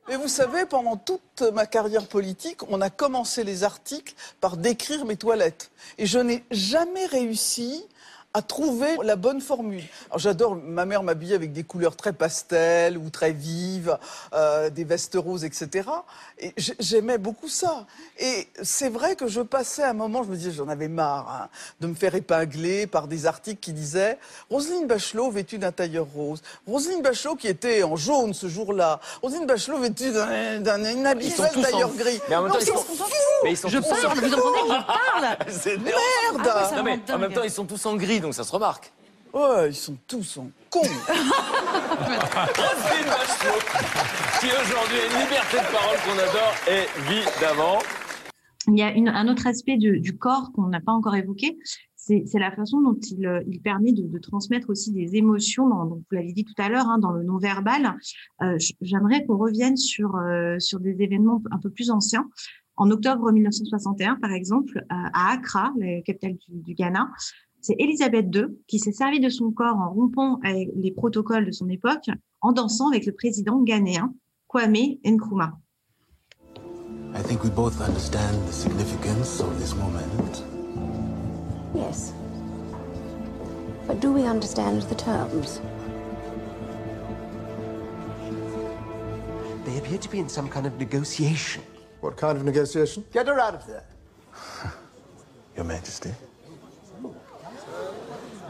Mais 0.10 0.18
vous 0.18 0.28
savez, 0.28 0.66
pendant 0.66 0.98
toute 0.98 1.44
ma 1.54 1.66
carrière 1.66 2.08
politique, 2.08 2.70
on 2.70 2.82
a 2.82 2.90
commencé 2.90 3.46
les 3.46 3.64
articles 3.64 4.14
par 4.42 4.58
décrire 4.58 5.06
mes 5.06 5.16
toilettes. 5.16 5.72
Et 5.98 6.06
je 6.06 6.20
n'ai 6.20 6.44
jamais 6.52 7.06
réussi 7.06 7.86
à 8.34 8.42
trouver 8.42 8.98
la 9.04 9.16
bonne 9.16 9.42
formule. 9.42 9.84
Alors 10.10 10.20
j'adore, 10.20 10.56
ma 10.56 10.86
mère 10.86 11.04
m'habillait 11.04 11.36
avec 11.36 11.54
des 11.54 11.64
couleurs 11.64 11.96
très 11.96 12.14
pastel 12.14 12.98
ou 12.98 13.10
très 13.10 13.32
vives, 13.32 13.98
euh, 14.34 14.72
des 14.72 14.84
vestes 14.84 15.16
roses, 15.16 15.46
etc. 15.46 15.88
Et 16.40 16.54
j'aimais 16.80 17.20
beaucoup 17.20 17.48
ça. 17.48 17.86
Et 18.20 18.48
c'est 18.64 18.90
vrai 18.90 19.16
que 19.16 19.28
je 19.28 19.42
passais 19.42 19.84
un 19.84 19.94
moment, 19.94 20.24
je 20.24 20.30
me 20.30 20.36
disais, 20.36 20.52
j'en 20.52 20.68
avais 20.68 20.88
marre 20.88 21.30
hein, 21.30 21.50
de 21.80 21.88
me 21.88 21.94
faire 21.94 22.16
épingler 22.16 22.88
par 22.88 23.08
des 23.08 23.28
articles 23.28 23.60
qui 23.60 23.72
disaient 23.72 24.18
Roselyne 24.50 24.88
Bachelot 24.88 25.30
vêtue 25.30 25.60
d'un 25.60 25.72
tailleur 25.72 26.08
rose. 26.08 26.42
Roselyne 26.66 27.02
Bachelot 27.02 27.36
qui 27.36 27.48
était 27.48 27.84
en 27.84 27.96
jaune 27.96 28.34
ce 28.34 28.48
jour-là. 28.48 29.00
Roselyne 29.22 29.46
Bachelot 29.46 29.78
vêtue 29.78 30.12
d'un 30.12 31.06
habituel 31.06 31.52
tailleur 31.62 31.94
gris. 31.94 32.20
Mais 32.30 32.36
en 32.36 32.44
même 32.44 32.52
temps, 32.52 32.60
ils 32.60 32.66
sont, 32.66 32.84
mais 33.44 33.52
ils 33.52 33.58
sont 33.58 33.70
je 33.70 33.80
parle, 33.80 34.20
vous 34.20 34.34
entendez 34.34 34.60
je 34.68 34.86
parle 34.86 35.38
C'est 35.50 35.78
merde 35.78 36.48
ah 36.50 36.82
mais 36.84 37.00
En 37.12 37.20
même 37.20 37.34
temps, 37.34 37.44
ils 37.44 37.52
sont 37.52 37.66
tous 37.66 37.86
en 37.86 37.96
gris 37.96 38.20
donc 38.20 38.34
ça 38.34 38.44
se 38.44 38.52
remarque. 38.52 38.92
Ouais, 39.34 39.70
ils 39.70 39.76
sont 39.76 39.98
tous 40.08 40.38
en 40.38 40.50
con. 40.70 40.82
qui 44.40 44.46
aujourd'hui 44.46 45.00
a 45.00 45.06
une 45.06 45.18
liberté 45.22 45.58
de 45.58 45.72
parole 45.72 45.98
qu'on 46.06 46.20
adore, 46.20 46.56
évidemment. 46.68 47.80
Il 48.68 48.78
y 48.78 48.84
a 48.84 48.92
une, 48.92 49.10
un 49.10 49.28
autre 49.28 49.48
aspect 49.48 49.78
du 49.78 50.18
corps 50.18 50.52
qu'on 50.54 50.68
n'a 50.68 50.82
pas 50.82 50.92
encore 50.92 51.16
évoqué, 51.16 51.58
c'est 52.06 52.40
la 52.40 52.52
façon 52.52 52.82
dont 52.82 53.00
il, 53.02 53.44
il 53.48 53.62
permet 53.62 53.94
de, 53.94 54.04
de, 54.08 54.20
transmettre 54.20 54.70
aussi 54.70 54.92
des 54.92 55.16
émotions, 55.16 55.70
dans, 55.70 55.86
donc 55.86 56.00
vous 56.00 56.16
l'avez 56.16 56.34
dit 56.34 56.44
tout 56.44 56.54
à 56.58 56.68
l'heure, 56.70 56.88
hein, 56.88 56.98
dans 57.00 57.12
le 57.12 57.24
non-verbal. 57.24 57.96
Euh, 58.42 58.58
J'aimerais 58.82 59.26
qu'on 59.26 59.38
revienne 59.38 59.78
sur, 59.78 60.16
euh, 60.16 60.60
sur 60.60 60.80
des 60.80 61.02
événements 61.02 61.42
un 61.52 61.60
peu 61.60 61.70
plus 61.70 61.92
anciens. 61.92 62.30
En 62.76 62.90
octobre 62.90 63.32
1961, 63.32 64.16
par 64.16 64.32
exemple, 64.32 64.78
euh, 64.78 64.96
à 65.14 65.34
Accra, 65.34 65.72
la 65.78 66.02
capitale 66.02 66.34
du, 66.48 66.62
du 66.62 66.74
Ghana, 66.74 67.08
c'est 67.62 67.76
Elisabeth 67.80 68.36
II 68.36 68.46
qui 68.68 68.80
s'est 68.80 68.92
servie 68.92 69.20
de 69.20 69.30
son 69.30 69.52
corps 69.52 69.78
en 69.78 69.94
rompant 69.94 70.40
avec 70.44 70.70
les 70.76 70.92
protocoles 70.92 71.46
de 71.46 71.52
son 71.52 71.70
époque, 71.70 72.10
en 72.42 72.52
dansant 72.52 72.90
avec 72.90 73.06
le 73.06 73.14
président 73.14 73.62
ghanéen 73.62 74.14
Kwame 74.48 74.98
Nkrumah. 75.06 75.54
I 77.16 77.22
think 77.22 77.44
we 77.44 77.50
both 77.50 77.80
understand 77.80 78.36
the 78.48 78.52
significance 78.52 79.40
of 79.40 79.58
this 79.60 79.76
moment. 79.76 80.44
Yes. 81.76 82.14
But 83.88 84.00
do 84.00 84.12
we 84.12 84.24
understand 84.24 84.82
the 84.84 84.96
terms? 84.96 85.62
They 89.66 89.78
appear 89.78 90.00
to 90.00 90.10
be 90.10 90.20
in 90.20 90.28
some 90.28 90.50
kind 90.50 90.66
of 90.66 90.78
negotiation. 90.80 91.62
What 92.04 92.18
kind 92.18 92.36
of 92.36 92.44
negotiation? 92.44 93.06
Get 93.14 93.28
her 93.28 93.40
out 93.40 93.56
of 93.56 93.66
there. 93.66 93.86
Your 95.56 95.64
Majesty. 95.64 96.10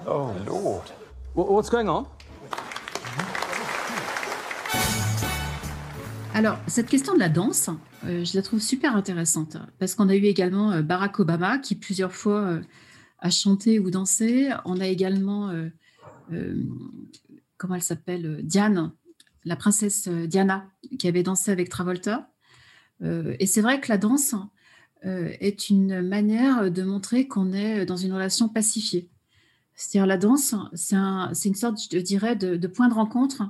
Oh, 0.07 0.33
Lord. 0.47 0.91
what's 1.35 1.69
going 1.69 1.87
on? 1.87 2.07
Alors, 6.33 6.57
cette 6.65 6.87
question 6.87 7.13
de 7.13 7.19
la 7.19 7.29
danse, 7.29 7.69
euh, 8.05 8.25
je 8.25 8.35
la 8.35 8.41
trouve 8.41 8.59
super 8.59 8.95
intéressante 8.95 9.57
parce 9.77 9.93
qu'on 9.93 10.09
a 10.09 10.15
eu 10.15 10.23
également 10.23 10.71
euh, 10.71 10.81
Barack 10.81 11.19
Obama 11.19 11.59
qui 11.59 11.75
plusieurs 11.75 12.11
fois 12.11 12.39
euh, 12.39 12.61
a 13.19 13.29
chanté 13.29 13.77
ou 13.79 13.91
dansé. 13.91 14.49
On 14.65 14.81
a 14.81 14.87
également, 14.87 15.53
comment 17.57 17.75
elle 17.75 17.83
s'appelle, 17.83 18.39
Diane, 18.43 18.91
la 19.45 19.55
princesse 19.55 20.07
Diana, 20.07 20.65
qui 20.97 21.07
avait 21.07 21.21
dansé 21.21 21.51
avec 21.51 21.69
Travolta. 21.69 22.32
Et 23.03 23.45
c'est 23.45 23.61
vrai 23.61 23.81
que 23.81 23.89
la 23.89 23.97
danse 23.97 24.35
est 25.03 25.69
une 25.69 26.01
manière 26.01 26.71
de 26.71 26.83
montrer 26.83 27.27
qu'on 27.27 27.51
est 27.51 27.85
dans 27.85 27.97
une 27.97 28.13
relation 28.13 28.47
pacifiée. 28.47 29.09
C'est-à-dire 29.75 30.07
la 30.07 30.17
danse, 30.17 30.55
c'est 30.73 31.49
une 31.49 31.55
sorte, 31.55 31.79
je 31.91 31.97
dirais, 31.99 32.35
de, 32.35 32.67
point 32.67 32.87
de 32.87 32.93
rencontre 32.93 33.43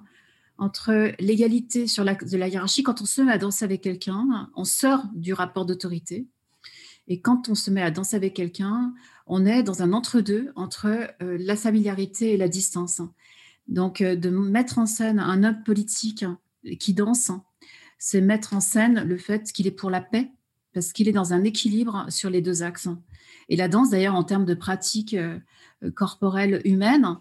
entre 0.57 1.11
l'égalité 1.19 1.85
de 1.85 2.37
la 2.37 2.47
hiérarchie. 2.47 2.83
Quand 2.83 3.01
on 3.01 3.05
se 3.05 3.21
met 3.21 3.31
à 3.31 3.37
danser 3.37 3.65
avec 3.65 3.81
quelqu'un, 3.81 4.49
on 4.55 4.63
sort 4.63 5.03
du 5.13 5.33
rapport 5.33 5.65
d'autorité. 5.65 6.27
Et 7.07 7.19
quand 7.19 7.49
on 7.49 7.55
se 7.55 7.69
met 7.69 7.81
à 7.81 7.91
danser 7.91 8.15
avec 8.15 8.33
quelqu'un, 8.33 8.93
on 9.27 9.45
est 9.45 9.63
dans 9.63 9.81
un 9.81 9.91
entre-deux 9.91 10.51
entre 10.55 10.87
euh, 10.87 11.37
la 11.39 11.57
familiarité 11.57 12.33
et 12.33 12.37
la 12.37 12.47
distance. 12.47 13.01
Donc, 13.67 13.99
euh, 13.99 14.15
de 14.15 14.29
mettre 14.29 14.79
en 14.79 14.85
scène 14.85 15.19
un 15.19 15.43
homme 15.43 15.63
politique 15.63 16.25
qui 16.79 16.93
danse, 16.93 17.31
c'est 18.05 18.19
mettre 18.19 18.53
en 18.53 18.59
scène 18.59 19.05
le 19.07 19.17
fait 19.17 19.53
qu'il 19.53 19.65
est 19.65 19.71
pour 19.71 19.89
la 19.89 20.01
paix, 20.01 20.29
parce 20.73 20.91
qu'il 20.91 21.07
est 21.07 21.13
dans 21.13 21.31
un 21.31 21.45
équilibre 21.45 22.05
sur 22.09 22.29
les 22.29 22.41
deux 22.41 22.61
axes. 22.61 22.89
Et 23.47 23.55
la 23.55 23.69
danse, 23.69 23.91
d'ailleurs, 23.91 24.15
en 24.15 24.25
termes 24.25 24.43
de 24.43 24.55
pratique 24.55 25.13
euh, 25.13 25.39
corporelle 25.95 26.61
humaine, 26.65 27.17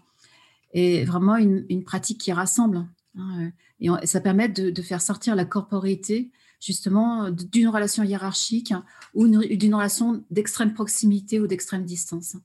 est 0.73 1.05
vraiment 1.05 1.37
une, 1.37 1.85
pratique 1.85 2.19
qui 2.19 2.33
rassemble. 2.33 2.85
Hein, 3.17 3.51
et 3.79 3.87
ça 4.03 4.19
permet 4.19 4.49
de, 4.49 4.81
faire 4.81 5.01
sortir 5.01 5.37
la 5.37 5.45
corporité 5.45 6.31
justement 6.59 7.29
d'une 7.29 7.69
relation 7.69 8.03
hiérarchique 8.03 8.73
ou 9.13 9.29
d'une 9.29 9.75
relation 9.75 10.21
d'extrême 10.31 10.73
proximité 10.73 11.39
ou 11.39 11.47
d'extrême 11.47 11.85
distance. 11.85 12.35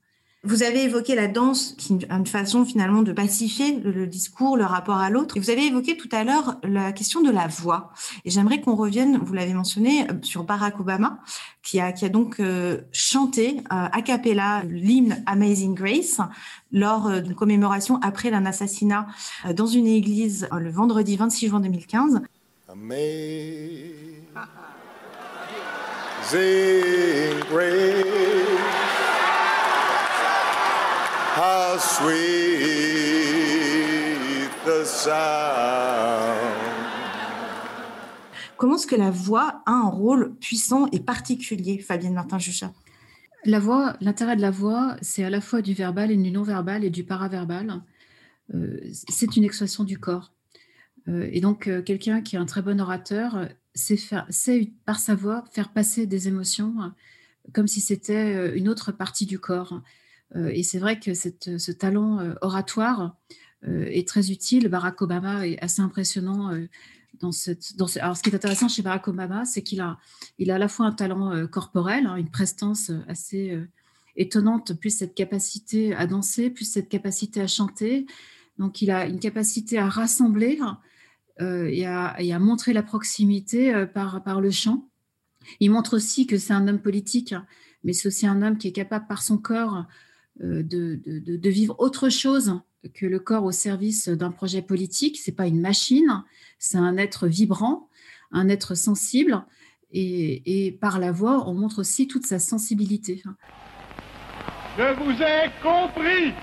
Vous 0.45 0.63
avez 0.63 0.85
évoqué 0.85 1.15
la 1.15 1.27
danse, 1.27 1.73
qui 1.77 1.93
est 1.93 2.09
une 2.09 2.25
façon 2.25 2.63
finalement 2.63 3.01
de 3.01 3.11
pacifier 3.11 3.77
le, 3.83 4.07
discours, 4.07 4.55
le 4.55 4.63
rapport 4.63 4.95
à 4.95 5.09
l'autre. 5.09 5.37
Vous 5.37 5.49
avez 5.49 5.65
évoqué 5.65 5.97
tout 5.97 6.07
à 6.13 6.23
l'heure 6.23 6.55
la 6.63 6.93
question 6.93 7.21
de 7.21 7.29
la 7.29 7.47
voix. 7.47 7.91
Et 8.23 8.29
j'aimerais 8.29 8.61
qu'on 8.61 8.75
revienne, 8.75 9.17
vous 9.17 9.33
l'avez 9.33 9.53
mentionné, 9.53 10.07
sur 10.21 10.45
Barack 10.45 10.79
Obama, 10.79 11.19
qui 11.61 11.81
a, 11.81 11.91
qui 11.91 12.05
a 12.05 12.09
donc 12.09 12.39
euh, 12.39 12.79
chanté 12.93 13.57
euh, 13.57 13.87
a 13.91 14.01
cappella 14.01 14.63
l'hymne 14.63 15.21
Amazing 15.25 15.75
Grace 15.75 16.21
lors 16.71 17.07
euh, 17.07 17.19
d'une 17.19 17.35
commémoration 17.35 17.99
après 18.01 18.31
un 18.31 18.45
assassinat 18.45 19.07
dans 19.53 19.67
une 19.67 19.87
église 19.87 20.47
le 20.57 20.71
vendredi 20.71 21.17
26 21.17 21.49
juin 21.49 21.59
2015. 21.59 22.21
Amazing 22.69 22.89
Grace. 27.51 28.58
How 31.41 31.79
sweet 31.79 32.19
the 34.65 34.83
sound. 34.83 36.35
Comment 38.57 38.75
est-ce 38.75 38.85
que 38.85 38.97
la 38.97 39.09
voix 39.09 39.63
a 39.65 39.71
un 39.71 39.87
rôle 39.87 40.35
puissant 40.41 40.87
et 40.91 40.99
particulier, 40.99 41.79
Fabienne 41.79 42.13
Martin-Juchat? 42.13 42.73
La 43.45 43.59
voix, 43.59 43.95
l'intérêt 44.01 44.35
de 44.35 44.41
la 44.41 44.51
voix, 44.51 44.97
c'est 45.01 45.23
à 45.23 45.29
la 45.29 45.39
fois 45.39 45.61
du 45.61 45.73
verbal 45.73 46.11
et 46.11 46.17
du 46.17 46.29
non-verbal 46.29 46.83
et 46.83 46.89
du 46.89 47.05
paraverbal. 47.05 47.83
Euh, 48.53 48.77
c'est 49.07 49.37
une 49.37 49.45
expression 49.45 49.85
du 49.85 49.97
corps. 49.97 50.33
Euh, 51.07 51.29
et 51.31 51.39
donc, 51.39 51.67
euh, 51.67 51.81
quelqu'un 51.81 52.19
qui 52.19 52.35
est 52.35 52.39
un 52.39 52.47
très 52.47 52.61
bon 52.61 52.81
orateur 52.81 53.47
sait, 53.73 53.95
faire, 53.95 54.25
sait, 54.29 54.73
par 54.85 54.99
sa 54.99 55.15
voix, 55.15 55.45
faire 55.53 55.69
passer 55.69 56.05
des 56.05 56.27
émotions 56.27 56.91
comme 57.53 57.67
si 57.67 57.79
c'était 57.79 58.57
une 58.57 58.67
autre 58.67 58.91
partie 58.91 59.25
du 59.25 59.39
corps. 59.39 59.81
Euh, 60.35 60.51
et 60.53 60.63
c'est 60.63 60.79
vrai 60.79 60.99
que 60.99 61.13
ce 61.13 61.71
talent 61.71 62.19
euh, 62.19 62.33
oratoire 62.41 63.15
euh, 63.67 63.85
est 63.85 64.07
très 64.07 64.31
utile. 64.31 64.67
Barack 64.67 65.01
Obama 65.01 65.47
est 65.47 65.59
assez 65.59 65.81
impressionnant 65.81 66.51
dans 67.19 67.31
cette, 67.31 67.75
dans 67.77 67.87
alors, 67.97 68.15
ce 68.15 68.23
qui 68.23 68.29
est 68.29 68.35
intéressant 68.35 68.67
chez 68.67 68.81
Barack 68.81 69.07
Obama, 69.07 69.45
c'est 69.45 69.63
qu'il 69.63 69.81
a, 69.81 69.97
il 70.37 70.51
a 70.51 70.55
à 70.55 70.59
la 70.59 70.67
fois 70.67 70.85
un 70.85 70.91
talent 70.91 71.47
corporel, 71.47 72.05
hein, 72.05 72.15
une 72.15 72.29
prestance 72.29 72.91
assez 73.07 73.59
étonnante, 74.15 74.73
plus 74.73 74.95
cette 74.95 75.15
capacité 75.15 75.93
à 75.95 76.07
danser, 76.07 76.49
plus 76.49 76.65
cette 76.65 76.89
capacité 76.89 77.41
à 77.41 77.47
chanter. 77.47 78.05
Donc, 78.57 78.81
il 78.81 78.91
a 78.91 79.05
une 79.05 79.19
capacité 79.19 79.77
à 79.77 79.89
rassembler 79.89 80.59
et, 81.39 81.85
à, 81.85 82.39
montrer 82.39 82.73
la 82.73 82.83
proximité 82.83 83.85
par 83.93 84.39
le 84.39 84.51
chant. 84.51 84.87
Il 85.59 85.71
montre 85.71 85.95
aussi 85.95 86.27
que 86.27 86.37
c'est 86.37 86.53
un 86.53 86.67
homme 86.67 86.81
politique, 86.81 87.33
mais 87.83 87.93
c'est 87.93 88.07
aussi 88.07 88.27
un 88.27 88.41
homme 88.41 88.57
qui 88.57 88.67
est 88.67 88.73
capable, 88.73 89.07
par 89.07 89.21
son 89.21 89.37
corps, 89.37 89.85
euh, 90.41 90.63
de, 90.63 90.99
de, 91.05 91.49
vivre 91.49 91.75
autre 91.79 92.09
chose 92.09 92.59
que 92.93 93.05
le 93.05 93.19
corps 93.19 93.43
au 93.43 93.51
service 93.51 94.07
d'un 94.07 94.31
projet 94.31 94.61
politique. 94.61 95.17
C'est 95.17 95.33
pas 95.33 95.47
une 95.47 95.59
machine, 95.59 96.23
c'est 96.59 96.77
un 96.77 96.97
être 96.97 97.27
vibrant, 97.27 97.89
un 98.31 98.47
être 98.47 98.75
sensible, 98.75 99.43
et, 99.91 100.67
et, 100.67 100.71
par 100.71 100.99
la 100.99 101.11
voix, 101.11 101.47
on 101.47 101.53
montre 101.53 101.79
aussi 101.79 102.07
toute 102.07 102.25
sa 102.25 102.39
sensibilité. 102.39 103.23
Je 104.77 104.93
vous 105.03 105.21
ai 105.21 105.49
compris. 105.61 106.33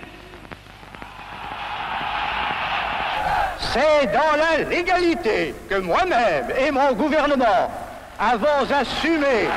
C'est 3.72 4.06
dans 4.06 4.36
la 4.36 4.68
légalité 4.68 5.54
que 5.68 5.76
moi-même 5.76 6.46
et 6.58 6.70
mon 6.70 6.92
gouvernement 6.92 7.70
avons 8.18 8.70
assumé 8.70 9.48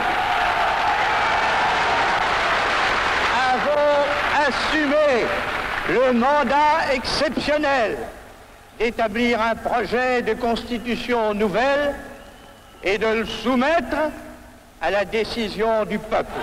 assumer 4.50 5.28
le 5.90 6.14
mandat 6.14 6.94
exceptionnel 6.94 7.98
d'établir 8.80 9.40
un 9.42 9.56
projet 9.56 10.24
de 10.24 10.34
constitution 10.34 11.36
nouvelle 11.36 11.94
et 12.84 12.98
de 12.98 13.20
le 13.20 13.26
soumettre 13.26 14.12
à 14.82 14.90
la 14.90 15.06
décision 15.06 15.86
du 15.86 16.00
peuple. 16.00 16.40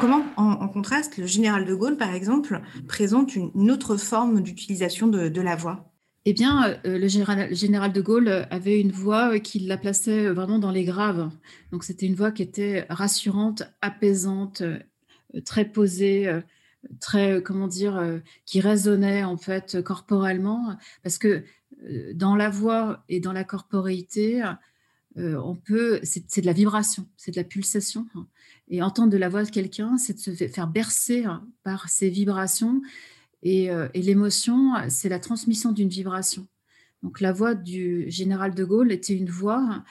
Comment, 0.00 0.24
en, 0.36 0.68
contraste, 0.68 1.16
le 1.16 1.26
général 1.26 1.64
de 1.64 1.74
Gaulle, 1.74 1.96
par 1.96 2.14
exemple, 2.14 2.60
présente 2.86 3.34
une, 3.34 3.70
autre 3.70 3.96
forme 3.96 4.42
d'utilisation 4.42 5.06
de, 5.06 5.40
la 5.40 5.56
voix? 5.56 5.90
Eh 6.24 6.34
bien, 6.34 6.78
euh, 6.84 6.98
le 6.98 7.08
général, 7.08 7.48
le 7.48 7.54
général, 7.54 7.92
de 7.92 8.00
Gaulle 8.02 8.46
avait 8.50 8.80
une 8.80 8.92
voix 8.92 9.38
qui 9.40 9.60
la 9.60 9.78
plaçait 9.78 10.28
vraiment 10.28 10.58
dans 10.58 10.70
les 10.70 10.84
graves. 10.84 11.30
Donc, 11.72 11.84
c'était 11.84 12.06
une 12.06 12.14
voix 12.14 12.32
qui 12.32 12.42
était 12.42 12.86
rassurante, 12.90 13.62
apaisante, 13.80 14.60
euh, 14.60 14.78
très 15.44 15.64
posée, 15.64 16.28
euh, 16.28 16.40
très, 17.00 17.32
euh, 17.32 17.40
comment 17.40 17.68
dire, 17.68 17.96
euh, 17.96 18.18
qui 18.44 18.60
résonnait 18.60 19.24
en 19.24 19.36
fait 19.36 19.82
corporellement, 19.82 20.76
parce 21.02 21.18
que 21.18 21.44
euh, 21.84 22.12
dans 22.14 22.36
la 22.36 22.50
voix 22.50 23.04
et 23.08 23.20
dans 23.20 23.32
la 23.32 23.44
corporéité, 23.44 24.42
on 25.16 25.56
peut, 25.56 25.98
c'est 26.04 26.40
de 26.40 26.46
la 26.46 26.52
vibration, 26.52 27.08
c'est 27.16 27.32
de 27.32 27.36
la 27.36 27.42
pulsation. 27.42 28.06
Et 28.68 28.82
entendre 28.82 29.10
de 29.10 29.16
la 29.16 29.28
voix 29.28 29.42
de 29.42 29.50
quelqu'un, 29.50 29.98
c'est 29.98 30.12
de 30.12 30.20
se 30.20 30.30
faire 30.30 30.68
bercer 30.68 31.24
hein, 31.24 31.44
par 31.64 31.88
ces 31.88 32.08
vibrations. 32.08 32.80
Et 33.42 33.68
l'émotion, 33.96 34.74
c'est 34.88 35.08
la 35.08 35.18
transmission 35.18 35.72
d'une 35.72 35.88
vibration. 35.88 36.46
Donc 37.02 37.20
la 37.20 37.32
voix 37.32 37.56
du 37.56 38.08
général 38.08 38.54
de 38.54 38.62
Gaulle 38.64 38.92
était 38.92 39.14
une 39.14 39.28
voix 39.28 39.82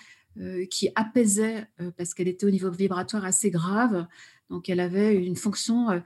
qui 0.71 0.87
apaisait, 0.95 1.67
parce 1.97 2.13
qu'elle 2.13 2.29
était 2.29 2.45
au 2.45 2.51
niveau 2.51 2.71
vibratoire 2.71 3.25
assez 3.25 3.51
grave. 3.51 4.07
Donc 4.49 4.69
elle 4.69 4.79
avait 4.79 5.13
une 5.13 5.35
fonction 5.35 6.01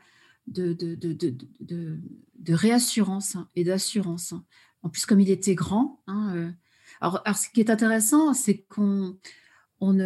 de, 0.51 0.73
de, 0.73 2.53
réassurance 2.53 3.37
et 3.55 3.63
d'assurance. 3.63 4.33
En 4.83 4.89
plus, 4.89 5.05
comme 5.05 5.19
il 5.19 5.29
était 5.29 5.55
grand, 5.55 6.01
hein, 6.07 6.33
euh, 6.35 6.51
alors, 6.99 7.23
ce 7.35 7.49
qui 7.49 7.61
est 7.61 7.69
intéressant, 7.69 8.33
c'est 8.33 8.57
qu'on 8.57 9.17
on, 9.79 9.99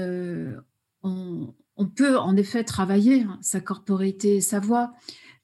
on, 1.03 1.85
peut 1.87 2.17
en 2.17 2.37
effet 2.37 2.63
travailler 2.63 3.23
hein, 3.23 3.37
sa 3.41 3.59
corporité 3.59 4.37
et 4.37 4.41
sa 4.41 4.59
voix, 4.59 4.93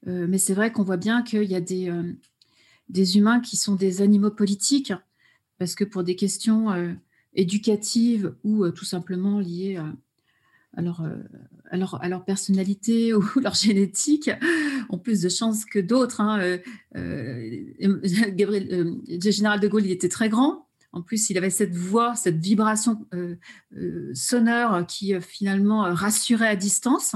euh, 0.08 0.28
mais 0.30 0.38
c'est 0.38 0.54
vrai 0.54 0.72
qu'on 0.72 0.84
voit 0.84 0.98
bien 0.98 1.24
qu'il 1.24 1.44
y 1.44 1.56
a 1.56 1.62
des, 1.62 1.90
euh, 1.90 2.14
des 2.90 3.18
humains 3.18 3.42
qui 3.42 3.58
sont 3.58 3.76
des 3.76 4.02
animaux 4.02 4.32
politiques, 4.32 4.94
parce 5.58 5.76
que 5.76 5.84
pour 5.84 6.04
des 6.04 6.16
questions 6.16 6.70
éducatives 7.36 8.34
ou 8.44 8.68
tout 8.72 8.86
simplement 8.86 9.40
liées 9.40 9.78
à 9.78 9.94
à 10.76 10.82
leur, 10.82 11.02
euh, 11.02 11.18
à, 11.70 12.08
leur, 12.10 12.26
personnalité 12.26 13.14
ou 13.14 13.24
leur 13.42 13.54
génétique 13.54 14.30
ont 14.90 14.98
plus 14.98 15.22
de 15.22 15.30
chances 15.30 15.66
que 15.66 15.80
d'autres. 15.80 16.22
Hein. 16.22 16.40
Euh, 16.40 16.58
euh, 16.96 18.02
général 19.20 19.60
de 19.60 19.68
Gaulle, 19.68 19.86
il 19.86 19.92
était 19.92 20.10
très 20.10 20.30
grand. 20.30 20.68
En 20.94 21.02
plus, 21.02 21.30
il 21.30 21.38
avait 21.38 21.50
cette 21.50 21.74
voix, 21.74 22.16
cette 22.16 22.36
vibration 22.36 23.06
sonore 24.14 24.86
qui 24.86 25.14
finalement 25.22 25.84
rassurait 25.94 26.50
à 26.50 26.58
distance. 26.58 27.16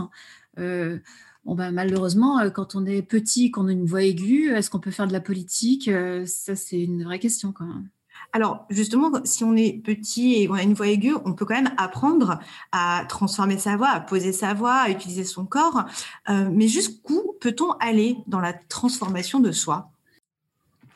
Bon, 0.55 1.55
ben, 1.55 1.71
malheureusement, 1.71 2.49
quand 2.51 2.75
on 2.75 2.85
est 2.85 3.01
petit, 3.01 3.51
qu'on 3.51 3.67
a 3.67 3.73
une 3.73 3.85
voix 3.85 4.03
aiguë, 4.03 4.47
est-ce 4.51 4.69
qu'on 4.69 4.79
peut 4.79 4.91
faire 4.91 5.07
de 5.07 5.11
la 5.11 5.19
politique? 5.19 5.91
Ça, 6.25 6.55
c'est 6.55 6.79
une 6.79 7.03
vraie 7.03 7.19
question 7.19 7.51
quand 7.51 7.65
même. 7.65 7.89
Alors 8.35 8.65
justement, 8.69 9.09
si 9.23 9.45
on 9.45 9.55
est 9.55 9.81
petit 9.81 10.33
et 10.33 10.49
on 10.49 10.55
a 10.55 10.61
une 10.61 10.73
voix 10.73 10.89
aiguë, 10.89 11.15
on 11.23 11.31
peut 11.31 11.45
quand 11.45 11.55
même 11.55 11.73
apprendre 11.77 12.37
à 12.73 13.05
transformer 13.07 13.57
sa 13.57 13.77
voix, 13.77 13.87
à 13.87 14.01
poser 14.01 14.33
sa 14.33 14.53
voix, 14.53 14.73
à 14.73 14.89
utiliser 14.89 15.23
son 15.23 15.45
corps. 15.45 15.85
Euh, 16.27 16.49
mais 16.51 16.67
jusqu'où 16.67 17.37
peut-on 17.39 17.71
aller 17.79 18.17
dans 18.27 18.41
la 18.41 18.51
transformation 18.51 19.39
de 19.39 19.53
soi? 19.53 19.89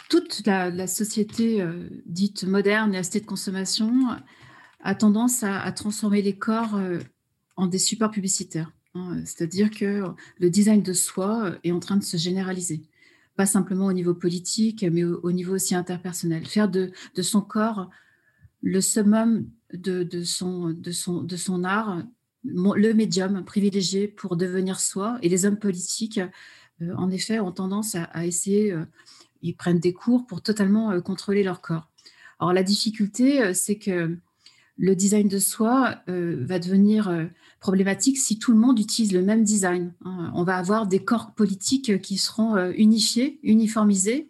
Toute 0.10 0.46
la, 0.46 0.86
société 0.86 1.62
euh, 1.62 1.88
dite 2.06 2.44
moderne 2.44 2.94
et 2.94 2.98
la 2.98 3.04
de 3.04 3.26
consommation 3.26 3.90
a 4.84 4.94
tendance 4.94 5.42
à, 5.42 5.72
transformer 5.72 6.22
les 6.22 6.36
corps 6.36 6.76
euh, 6.76 7.00
en 7.56 7.68
des 7.68 7.80
supports 7.80 8.12
publicitaires. 8.12 8.74
Hein. 8.96 9.22
C'est-à-dire 9.24 9.70
que 9.72 10.04
le 10.40 10.50
design 10.50 10.82
de 10.82 10.92
soi 10.92 11.52
est 11.64 11.72
en 11.72 11.80
train 11.80 11.96
de 11.96 12.04
se 12.04 12.18
généraliser 12.18 12.82
pas 13.40 13.46
simplement 13.46 13.86
au 13.86 13.94
niveau 13.94 14.14
politique, 14.14 14.84
mais 14.92 15.06
au, 15.06 15.32
niveau 15.32 15.56
aussi 15.56 15.74
interpersonnel. 15.74 16.46
Faire 16.46 16.68
de, 16.68 16.92
de 17.16 17.22
son 17.22 17.40
corps 17.40 17.90
le 18.62 18.82
summum 18.82 19.50
de, 19.72 20.04
de, 20.04 20.26
son, 20.26 20.72
de, 20.72 20.92
son, 20.92 21.24
de 21.24 21.38
son 21.38 21.64
art, 21.64 22.04
le 22.44 22.92
médium 22.92 23.46
privilégié 23.46 24.10
pour 24.10 24.36
devenir 24.36 24.82
soi. 24.82 25.20
Et 25.22 25.30
les 25.30 25.46
hommes 25.46 25.58
politiques, 25.58 26.20
euh, 26.82 26.94
en 26.98 27.10
effet, 27.12 27.40
ont 27.40 27.54
tendance 27.54 27.96
à, 27.96 28.26
essayer, 28.26 28.74
euh, 28.74 28.84
ils 29.42 29.56
prennent 29.56 29.80
des 29.80 29.94
cours 29.94 30.28
pour 30.28 30.42
totalement 30.42 30.92
euh, 30.92 31.00
contrôler 31.00 31.42
leur 31.42 31.62
corps. 31.62 31.90
Alors 32.42 32.52
la 32.52 32.64
difficulté, 32.64 33.54
c'est 33.54 33.78
que 33.78 34.18
le 34.80 34.96
design 34.96 35.28
de 35.28 35.38
soi 35.38 36.02
va 36.08 36.58
devenir 36.58 37.30
problématique 37.60 38.18
si 38.18 38.40
tout 38.40 38.52
le 38.52 38.58
monde 38.58 38.80
utilise 38.80 39.12
le 39.12 39.22
même 39.22 39.44
design. 39.44 39.94
Hein. 40.06 40.32
On 40.34 40.44
va 40.44 40.58
avoir 40.58 40.88
des 40.88 41.04
corps 41.04 41.34
politiques 41.34 42.02
qui 42.02 42.18
seront 42.18 42.56
euh, 42.56 42.72
unifiés, 42.76 43.40
uniformisés, 43.44 44.30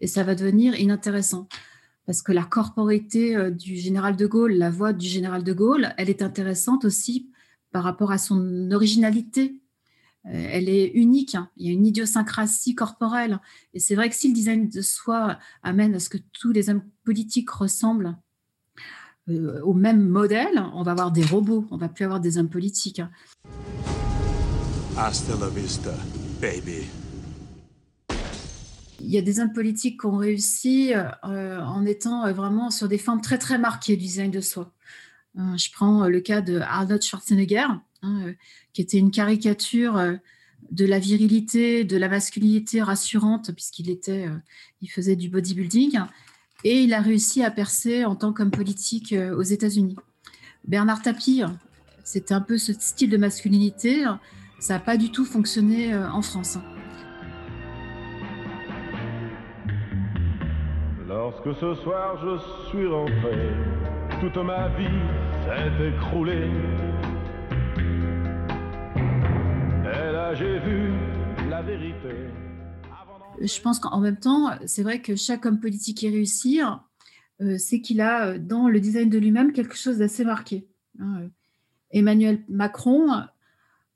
et 0.00 0.06
ça 0.06 0.24
va 0.24 0.34
devenir 0.34 0.78
inintéressant. 0.78 1.48
Parce 2.06 2.22
que 2.22 2.32
la 2.32 2.44
corporité 2.44 3.36
euh, 3.36 3.50
du 3.50 3.76
général 3.76 4.16
de 4.16 4.26
Gaulle, 4.26 4.54
la 4.54 4.70
voix 4.70 4.92
du 4.92 5.06
général 5.06 5.44
de 5.44 5.52
Gaulle, 5.52 5.94
elle 5.98 6.10
est 6.10 6.22
intéressante 6.22 6.84
aussi 6.84 7.30
par 7.70 7.84
rapport 7.84 8.10
à 8.10 8.18
son 8.18 8.70
originalité. 8.72 9.60
Euh, 10.26 10.48
elle 10.50 10.68
est 10.68 10.90
unique, 10.94 11.34
hein. 11.34 11.50
il 11.56 11.66
y 11.66 11.70
a 11.70 11.72
une 11.72 11.86
idiosyncrasie 11.86 12.74
corporelle. 12.74 13.40
Et 13.74 13.78
c'est 13.78 13.94
vrai 13.94 14.08
que 14.08 14.16
si 14.16 14.28
le 14.28 14.34
design 14.34 14.68
de 14.70 14.80
soi 14.80 15.38
amène 15.62 15.94
à 15.94 16.00
ce 16.00 16.08
que 16.08 16.18
tous 16.32 16.52
les 16.52 16.70
hommes 16.70 16.84
politiques 17.04 17.50
ressemblent 17.50 18.16
euh, 19.30 19.60
au 19.62 19.74
même 19.74 20.08
modèle, 20.08 20.64
on 20.74 20.82
va 20.82 20.92
avoir 20.92 21.12
des 21.12 21.24
robots, 21.24 21.66
on 21.70 21.76
va 21.76 21.88
plus 21.88 22.04
avoir 22.04 22.20
des 22.20 22.38
hommes 22.38 22.48
politiques. 22.48 23.02
Hasta 24.96 25.34
la 25.40 25.48
vista, 25.48 25.94
baby. 26.40 26.86
Il 29.00 29.10
y 29.10 29.16
a 29.16 29.22
des 29.22 29.40
hommes 29.40 29.52
politiques 29.52 30.00
qui 30.00 30.06
ont 30.06 30.16
réussi 30.16 30.92
euh, 30.94 31.60
en 31.62 31.86
étant 31.86 32.30
vraiment 32.32 32.70
sur 32.70 32.86
des 32.88 32.98
formes 32.98 33.22
très 33.22 33.38
très 33.38 33.58
marquées 33.58 33.96
du 33.96 34.04
design 34.04 34.30
de 34.30 34.40
soi. 34.40 34.72
Euh, 35.38 35.56
je 35.56 35.70
prends 35.72 36.06
le 36.06 36.20
cas 36.20 36.42
de 36.42 36.58
Arnold 36.58 37.02
Schwarzenegger, 37.02 37.66
hein, 38.02 38.34
qui 38.74 38.82
était 38.82 38.98
une 38.98 39.10
caricature 39.10 40.18
de 40.70 40.84
la 40.84 40.98
virilité, 40.98 41.84
de 41.84 41.96
la 41.96 42.08
masculinité 42.08 42.82
rassurante, 42.82 43.52
puisqu'il 43.52 43.88
était, 43.88 44.26
il 44.82 44.88
faisait 44.88 45.16
du 45.16 45.30
bodybuilding, 45.30 46.00
et 46.64 46.82
il 46.82 46.94
a 46.94 47.00
réussi 47.00 47.42
à 47.42 47.50
percer 47.50 48.04
en 48.04 48.14
tant 48.14 48.32
qu'homme 48.32 48.50
politique 48.50 49.12
euh, 49.12 49.34
aux 49.34 49.42
États-Unis. 49.42 49.96
Bernard 50.66 51.02
Tapie, 51.02 51.42
c'était 52.04 52.34
un 52.34 52.40
peu 52.40 52.58
ce 52.58 52.72
style 52.72 53.10
de 53.10 53.16
masculinité. 53.16 54.04
Ça 54.58 54.74
n'a 54.74 54.80
pas 54.80 54.96
du 54.96 55.10
tout 55.10 55.24
fonctionné 55.24 55.94
euh, 55.94 56.10
en 56.10 56.22
France. 56.22 56.58
Lorsque 61.08 61.54
ce 61.58 61.74
soir 61.82 62.18
je 62.22 62.68
suis 62.68 62.86
rentré, 62.86 63.50
toute 64.20 64.36
ma 64.36 64.68
vie 64.68 64.86
s'est 65.44 65.88
écroulée. 65.88 66.50
Et 69.82 70.12
là 70.12 70.34
j'ai 70.34 70.58
vu 70.60 70.92
la 71.48 71.62
vérité 71.62 72.29
je 73.40 73.60
pense 73.60 73.78
qu'en 73.78 74.00
même 74.00 74.18
temps, 74.18 74.50
c'est 74.66 74.82
vrai 74.82 75.00
que 75.00 75.16
chaque 75.16 75.46
homme 75.46 75.60
politique 75.60 75.98
qui 75.98 76.08
réussit, 76.08 76.60
euh, 77.40 77.56
c'est 77.58 77.80
qu'il 77.80 78.00
a 78.00 78.26
euh, 78.26 78.38
dans 78.38 78.68
le 78.68 78.80
design 78.80 79.08
de 79.08 79.18
lui-même 79.18 79.52
quelque 79.52 79.76
chose 79.76 79.98
d'assez 79.98 80.24
marqué. 80.24 80.66
Hein. 80.98 81.28
Emmanuel 81.90 82.44
Macron, 82.48 83.08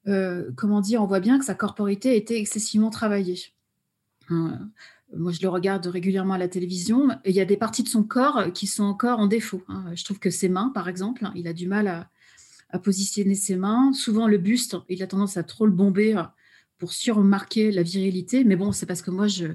euh, 0.06 0.50
comment 0.56 0.80
dire, 0.80 1.02
on 1.02 1.06
voit 1.06 1.20
bien 1.20 1.38
que 1.38 1.44
sa 1.44 1.54
corporité 1.54 2.16
été 2.16 2.38
excessivement 2.38 2.90
travaillée. 2.90 3.38
Hein. 4.30 4.70
moi, 5.14 5.32
je 5.32 5.42
le 5.42 5.48
regarde 5.48 5.86
régulièrement 5.86 6.34
à 6.34 6.38
la 6.38 6.48
télévision 6.48 7.10
il 7.26 7.32
y 7.32 7.40
a 7.40 7.44
des 7.44 7.58
parties 7.58 7.82
de 7.82 7.88
son 7.90 8.02
corps 8.02 8.52
qui 8.54 8.66
sont 8.66 8.84
encore 8.84 9.18
en 9.18 9.26
défaut. 9.26 9.62
Hein. 9.68 9.84
Je 9.94 10.02
trouve 10.04 10.18
que 10.18 10.30
ses 10.30 10.48
mains, 10.48 10.70
par 10.74 10.88
exemple, 10.88 11.30
il 11.34 11.46
a 11.46 11.52
du 11.52 11.68
mal 11.68 11.88
à, 11.88 12.08
à, 12.70 12.78
positionner 12.78 13.34
ses 13.34 13.56
mains. 13.56 13.92
Souvent, 13.92 14.26
le 14.26 14.38
buste, 14.38 14.76
il 14.88 15.02
a 15.02 15.06
tendance 15.06 15.36
à 15.36 15.42
trop 15.42 15.66
le 15.66 15.72
bomber 15.72 16.20
surmarquer 16.92 17.70
la 17.70 17.82
virilité. 17.82 18.44
Mais 18.44 18.56
bon, 18.56 18.72
c'est 18.72 18.86
parce 18.86 19.02
que 19.02 19.10
moi, 19.10 19.26
je, 19.28 19.46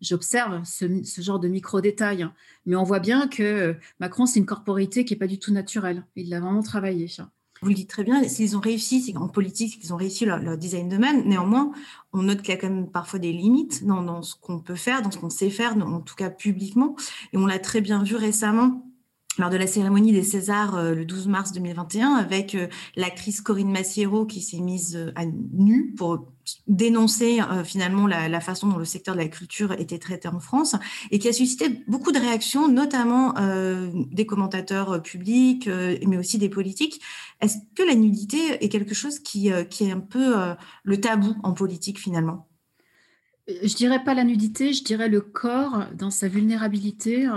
j'observe 0.00 0.62
ce, 0.64 0.86
genre 1.20 1.40
de 1.40 1.48
micro-détails. 1.48 2.28
Mais 2.66 2.76
on 2.76 2.82
voit 2.82 3.00
bien 3.00 3.28
que 3.28 3.76
Macron, 4.00 4.26
c'est 4.26 4.40
une 4.40 4.46
corporité 4.46 5.04
qui 5.04 5.14
n'est 5.14 5.18
pas 5.18 5.26
du 5.26 5.38
tout 5.38 5.52
naturelle. 5.52 6.04
Il 6.16 6.28
l'a 6.28 6.40
vraiment 6.40 6.62
travaillé. 6.62 7.06
Vous 7.62 7.68
le 7.68 7.74
dites 7.74 7.90
très 7.90 8.02
bien, 8.02 8.24
s'ils 8.24 8.56
ont 8.56 8.60
réussi, 8.60 9.14
en 9.16 9.28
politique, 9.28 9.80
qu'ils 9.80 9.94
ont 9.94 9.96
réussi 9.96 10.24
leur, 10.24 10.58
design 10.58 10.88
de 10.88 10.98
man. 10.98 11.22
Néanmoins, 11.26 11.70
on 12.12 12.24
note 12.24 12.42
qu'il 12.42 12.52
y 12.52 12.56
a 12.56 12.60
quand 12.60 12.68
même 12.68 12.90
parfois 12.90 13.20
des 13.20 13.32
limites 13.32 13.86
dans, 13.86 14.02
dans 14.02 14.22
ce 14.22 14.34
qu'on 14.34 14.58
peut 14.58 14.74
faire, 14.74 15.00
dans 15.00 15.12
ce 15.12 15.18
qu'on 15.18 15.30
sait 15.30 15.50
faire, 15.50 15.76
en 15.76 16.00
tout 16.00 16.16
cas 16.16 16.28
publiquement. 16.28 16.96
Et 17.32 17.36
on 17.36 17.46
l'a 17.46 17.60
très 17.60 17.80
bien 17.80 18.02
vu 18.02 18.16
récemment 18.16 18.91
lors 19.38 19.50
de 19.50 19.56
la 19.56 19.66
cérémonie 19.66 20.12
des 20.12 20.22
Césars 20.22 20.76
euh, 20.76 20.94
le 20.94 21.04
12 21.04 21.28
mars 21.28 21.52
2021 21.52 22.14
avec 22.14 22.54
euh, 22.54 22.68
l'actrice 22.96 23.40
Corinne 23.40 23.70
Massiero 23.70 24.26
qui 24.26 24.42
s'est 24.42 24.60
mise 24.60 24.96
euh, 24.96 25.12
à 25.14 25.24
nu 25.24 25.94
pour 25.96 26.28
dénoncer 26.66 27.38
finalement 27.64 28.08
la, 28.08 28.40
façon 28.40 28.66
dont 28.66 28.76
le 28.76 28.84
secteur 28.84 29.14
de 29.14 29.20
la 29.20 29.28
culture 29.28 29.70
était 29.70 30.00
traité 30.00 30.26
en 30.26 30.40
France 30.40 30.74
et 31.12 31.20
qui 31.20 31.28
a 31.28 31.32
suscité 31.32 31.84
beaucoup 31.86 32.10
de 32.10 32.18
réactions, 32.18 32.66
notamment 32.66 33.34
des 34.10 34.26
commentateurs 34.26 35.00
publics, 35.02 35.68
mais 35.68 36.16
aussi 36.18 36.38
des 36.38 36.48
politiques. 36.48 37.00
Est-ce 37.40 37.58
que 37.76 37.84
la 37.84 37.94
nudité 37.94 38.38
est 38.60 38.68
quelque 38.68 38.92
chose 38.92 39.20
qui, 39.20 39.52
qui 39.70 39.84
est 39.84 39.92
un 39.92 40.00
peu 40.00 40.34
le 40.82 41.00
tabou 41.00 41.36
en 41.44 41.52
politique 41.52 42.00
finalement? 42.00 42.48
Je 43.48 43.74
dirais 43.74 44.02
pas 44.04 44.14
la 44.14 44.24
nudité, 44.24 44.72
je 44.72 44.84
dirais 44.84 45.08
le 45.08 45.20
corps 45.20 45.86
dans 45.94 46.10
sa 46.10 46.28
vulnérabilité, 46.28 47.28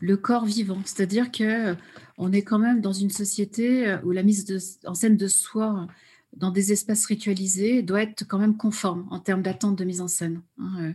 le 0.00 0.16
corps 0.16 0.44
vivant. 0.44 0.80
C'est-à-dire 0.84 1.30
que 1.30 1.74
on 2.18 2.32
est 2.32 2.42
quand 2.42 2.58
même 2.58 2.80
dans 2.80 2.92
une 2.92 3.10
société 3.10 3.96
où 4.04 4.10
la 4.10 4.22
mise 4.22 4.78
en 4.84 4.94
scène 4.94 5.16
de 5.16 5.28
soi 5.28 5.88
dans 6.36 6.50
des 6.50 6.72
espaces 6.72 7.06
ritualisés 7.06 7.82
doit 7.82 8.02
être 8.02 8.26
quand 8.26 8.38
même 8.38 8.56
conforme 8.56 9.06
en 9.10 9.20
termes 9.20 9.42
d'attente 9.42 9.76
de 9.76 9.84
mise 9.84 10.00
en 10.00 10.08
scène. 10.08 10.42
Hein. 10.58 10.94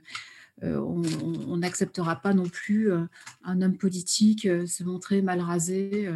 Euh, 0.63 0.77
on 0.77 1.57
n'acceptera 1.57 2.17
pas 2.17 2.33
non 2.33 2.49
plus 2.49 2.91
euh, 2.91 3.05
un 3.43 3.61
homme 3.61 3.77
politique 3.77 4.45
euh, 4.45 4.65
se 4.65 4.83
montrer 4.83 5.21
mal 5.21 5.39
rasé 5.39 6.09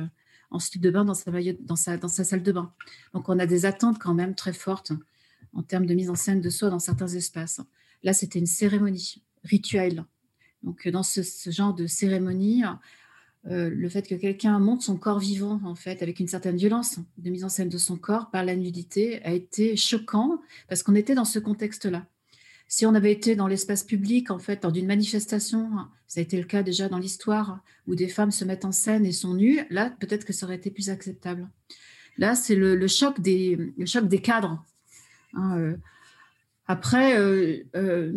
en 0.51 0.59
slip 0.59 0.81
de 0.81 0.91
bain 0.91 1.05
dans 1.05 1.75
sa 1.75 2.23
salle 2.23 2.43
de 2.43 2.51
bain. 2.51 2.71
Donc 3.13 3.29
on 3.29 3.39
a 3.39 3.45
des 3.45 3.65
attentes 3.65 3.99
quand 3.99 4.13
même 4.13 4.35
très 4.35 4.53
fortes 4.53 4.91
en 5.53 5.63
termes 5.63 5.85
de 5.85 5.93
mise 5.93 6.09
en 6.09 6.15
scène 6.15 6.41
de 6.41 6.49
soi 6.49 6.69
dans 6.69 6.79
certains 6.79 7.07
espaces. 7.07 7.61
Là, 8.03 8.13
c'était 8.13 8.39
une 8.39 8.45
cérémonie 8.45 9.23
rituelle. 9.43 10.05
Donc, 10.63 10.87
dans 10.87 11.03
ce, 11.03 11.21
genre 11.47 11.73
de 11.73 11.87
cérémonie, 11.87 12.63
euh, 13.47 13.69
le 13.69 13.89
fait 13.89 14.07
que 14.07 14.15
quelqu'un 14.15 14.59
monte 14.59 14.81
son 14.81 14.97
corps 14.97 15.19
vivant, 15.19 15.59
en 15.65 15.75
fait, 15.75 16.01
avec 16.01 16.19
une 16.19 16.27
certaine 16.27 16.55
violence 16.55 16.99
de 17.17 17.29
mise 17.29 17.43
en 17.43 17.49
scène 17.49 17.69
de 17.69 17.77
son 17.77 17.97
corps 17.97 18.31
par 18.31 18.45
la 18.45 18.55
nudité, 18.55 19.21
a 19.23 19.33
été 19.33 19.75
choquant 19.75 20.41
parce 20.69 20.83
qu'on 20.83 20.95
était 20.95 21.15
dans 21.15 21.25
ce 21.25 21.39
contexte-là. 21.39 22.05
Si 22.67 22.85
on 22.85 22.95
avait 22.95 23.11
été 23.11 23.35
dans 23.35 23.47
l'espace 23.47 23.83
public, 23.83 24.31
en 24.31 24.39
fait, 24.39 24.63
dans 24.63 24.73
une 24.73 24.87
manifestation, 24.87 25.69
ça 26.07 26.21
a 26.21 26.23
été 26.23 26.37
le 26.37 26.45
cas 26.45 26.63
déjà 26.63 26.87
dans 26.87 26.97
l'histoire, 26.97 27.59
où 27.87 27.95
des 27.95 28.07
femmes 28.07 28.31
se 28.31 28.45
mettent 28.45 28.65
en 28.65 28.71
scène 28.71 29.05
et 29.05 29.11
sont 29.11 29.33
nues, 29.33 29.59
là, 29.69 29.93
peut-être 29.99 30.25
que 30.25 30.33
ça 30.33 30.45
aurait 30.45 30.55
été 30.55 30.71
plus 30.71 30.89
acceptable. 30.89 31.49
Là, 32.17 32.35
c'est 32.35 32.55
le, 32.55 32.87
choc 32.87 33.19
des, 33.19 33.73
le 33.77 33.85
choc 33.85 34.07
des 34.07 34.19
cadres. 34.19 34.63
Hein, 35.33 35.57
euh, 35.57 35.77
après, 36.73 37.19
euh, 37.19 37.63
euh, 37.75 38.12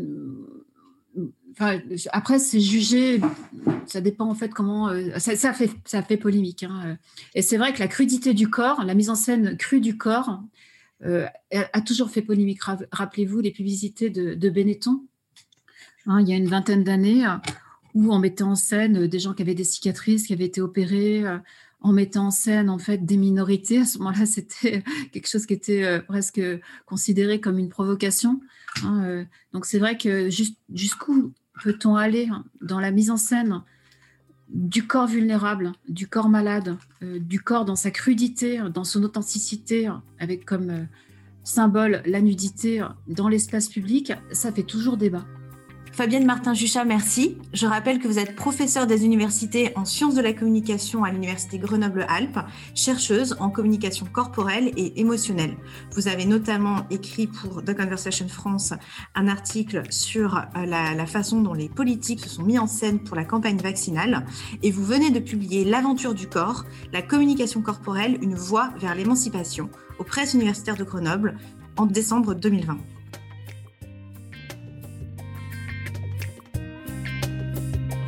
après 2.10 2.38
c'est 2.38 2.60
jugé, 2.60 3.20
ça 3.84 4.00
dépend 4.00 4.30
en 4.30 4.34
fait 4.34 4.48
comment. 4.48 4.88
Euh, 4.88 5.18
ça, 5.18 5.52
fait, 5.52 5.70
ça 5.84 6.02
fait 6.02 6.16
polémique. 6.16 6.62
Hein, 6.62 6.96
Et 7.34 7.42
c'est 7.42 7.58
vrai 7.58 7.74
que 7.74 7.80
la 7.80 7.88
crudité 7.88 8.32
du 8.32 8.48
corps, 8.48 8.82
la 8.82 8.94
mise 8.94 9.10
en 9.10 9.14
scène 9.14 9.58
crue 9.58 9.80
du 9.80 9.98
corps, 9.98 10.42
a, 11.04 11.80
toujours 11.82 12.08
fait 12.08 12.22
polémique. 12.22 12.60
Rappelez-vous 12.92 13.40
les 13.40 13.50
publicités 13.50 14.08
de, 14.08 14.48
Benetton, 14.48 15.04
hein, 16.06 16.22
il 16.22 16.28
y 16.28 16.32
a 16.32 16.36
une 16.36 16.48
vingtaine 16.48 16.82
d'années, 16.82 17.26
où 17.92 18.10
on 18.10 18.18
mettait 18.18 18.42
en 18.42 18.54
scène 18.54 19.06
des 19.06 19.18
gens 19.18 19.34
qui 19.34 19.42
avaient 19.42 19.54
des 19.54 19.64
cicatrices, 19.64 20.28
qui 20.28 20.32
avaient 20.32 20.46
été 20.46 20.62
opérés 20.62 21.24
en 21.80 21.92
mettant 21.92 22.26
en 22.26 22.30
scène 22.30 22.70
en 22.70 22.78
fait 22.78 23.04
des 23.04 23.16
minorités. 23.16 23.78
À 23.78 23.84
ce 23.84 23.98
moment-là, 23.98 24.26
c'était 24.26 24.82
quelque 25.12 25.28
chose 25.28 25.46
qui 25.46 25.54
était 25.54 25.84
euh, 25.84 26.00
presque 26.00 26.40
considéré 26.86 27.40
comme 27.40 27.58
une 27.58 27.68
provocation. 27.68 28.40
Hein, 28.82 29.04
euh. 29.04 29.24
donc 29.52 29.66
c'est 29.66 29.78
vrai 29.78 29.96
que 29.96 30.28
jusqu'où 30.68 31.32
peut-on 31.62 31.96
aller 31.96 32.28
dans 32.60 32.80
la 32.80 32.90
mise 32.90 33.10
en 33.10 33.16
scène 33.16 33.62
du 34.48 34.86
corps 34.86 35.06
vulnérable, 35.06 35.72
du 35.88 36.06
corps 36.06 36.28
malade, 36.28 36.76
du 37.00 37.40
corps 37.40 37.64
dans 37.64 37.74
sa 37.74 37.90
crudité, 37.90 38.60
dans 38.72 38.84
son 38.84 39.02
authenticité, 39.02 39.90
avec 40.20 40.44
comme 40.44 40.86
symbole 41.42 42.02
la 42.06 42.20
nudité 42.20 42.86
dans 43.08 43.28
l'espace 43.28 43.68
public, 43.68 44.12
ça 44.30 44.52
fait 44.52 44.62
toujours 44.62 44.96
débat. 44.96 45.24
Fabienne 45.96 46.26
Martin-Juchat, 46.26 46.84
merci. 46.84 47.38
Je 47.54 47.64
rappelle 47.64 47.98
que 47.98 48.06
vous 48.06 48.18
êtes 48.18 48.36
professeure 48.36 48.86
des 48.86 49.06
universités 49.06 49.72
en 49.76 49.86
sciences 49.86 50.14
de 50.14 50.20
la 50.20 50.34
communication 50.34 51.04
à 51.04 51.10
l'Université 51.10 51.56
Grenoble-Alpes, 51.56 52.38
chercheuse 52.74 53.34
en 53.40 53.48
communication 53.48 54.04
corporelle 54.04 54.72
et 54.76 55.00
émotionnelle. 55.00 55.56
Vous 55.92 56.06
avez 56.06 56.26
notamment 56.26 56.82
écrit 56.90 57.26
pour 57.26 57.64
The 57.64 57.74
Conversation 57.74 58.28
France 58.28 58.74
un 59.14 59.26
article 59.26 59.84
sur 59.88 60.36
euh, 60.36 60.66
la, 60.66 60.92
la 60.92 61.06
façon 61.06 61.40
dont 61.40 61.54
les 61.54 61.70
politiques 61.70 62.20
se 62.20 62.28
sont 62.28 62.42
mis 62.42 62.58
en 62.58 62.66
scène 62.66 62.98
pour 62.98 63.16
la 63.16 63.24
campagne 63.24 63.56
vaccinale 63.56 64.26
et 64.62 64.70
vous 64.70 64.84
venez 64.84 65.10
de 65.10 65.18
publier 65.18 65.64
L'aventure 65.64 66.12
du 66.12 66.26
corps, 66.26 66.66
la 66.92 67.00
communication 67.00 67.62
corporelle, 67.62 68.18
une 68.20 68.34
voie 68.34 68.68
vers 68.80 68.94
l'émancipation 68.94 69.70
aux 69.98 70.04
presses 70.04 70.34
universitaires 70.34 70.76
de 70.76 70.84
Grenoble 70.84 71.38
en 71.78 71.86
décembre 71.86 72.34
2020. 72.34 72.95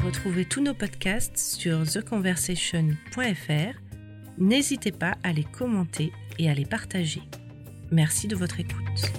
Retrouvez 0.08 0.46
tous 0.46 0.62
nos 0.62 0.72
podcasts 0.72 1.36
sur 1.36 1.86
theconversation.fr. 1.86 3.78
N'hésitez 4.38 4.90
pas 4.90 5.18
à 5.22 5.34
les 5.34 5.44
commenter 5.44 6.12
et 6.38 6.48
à 6.48 6.54
les 6.54 6.64
partager. 6.64 7.20
Merci 7.90 8.26
de 8.26 8.34
votre 8.34 8.58
écoute. 8.58 9.12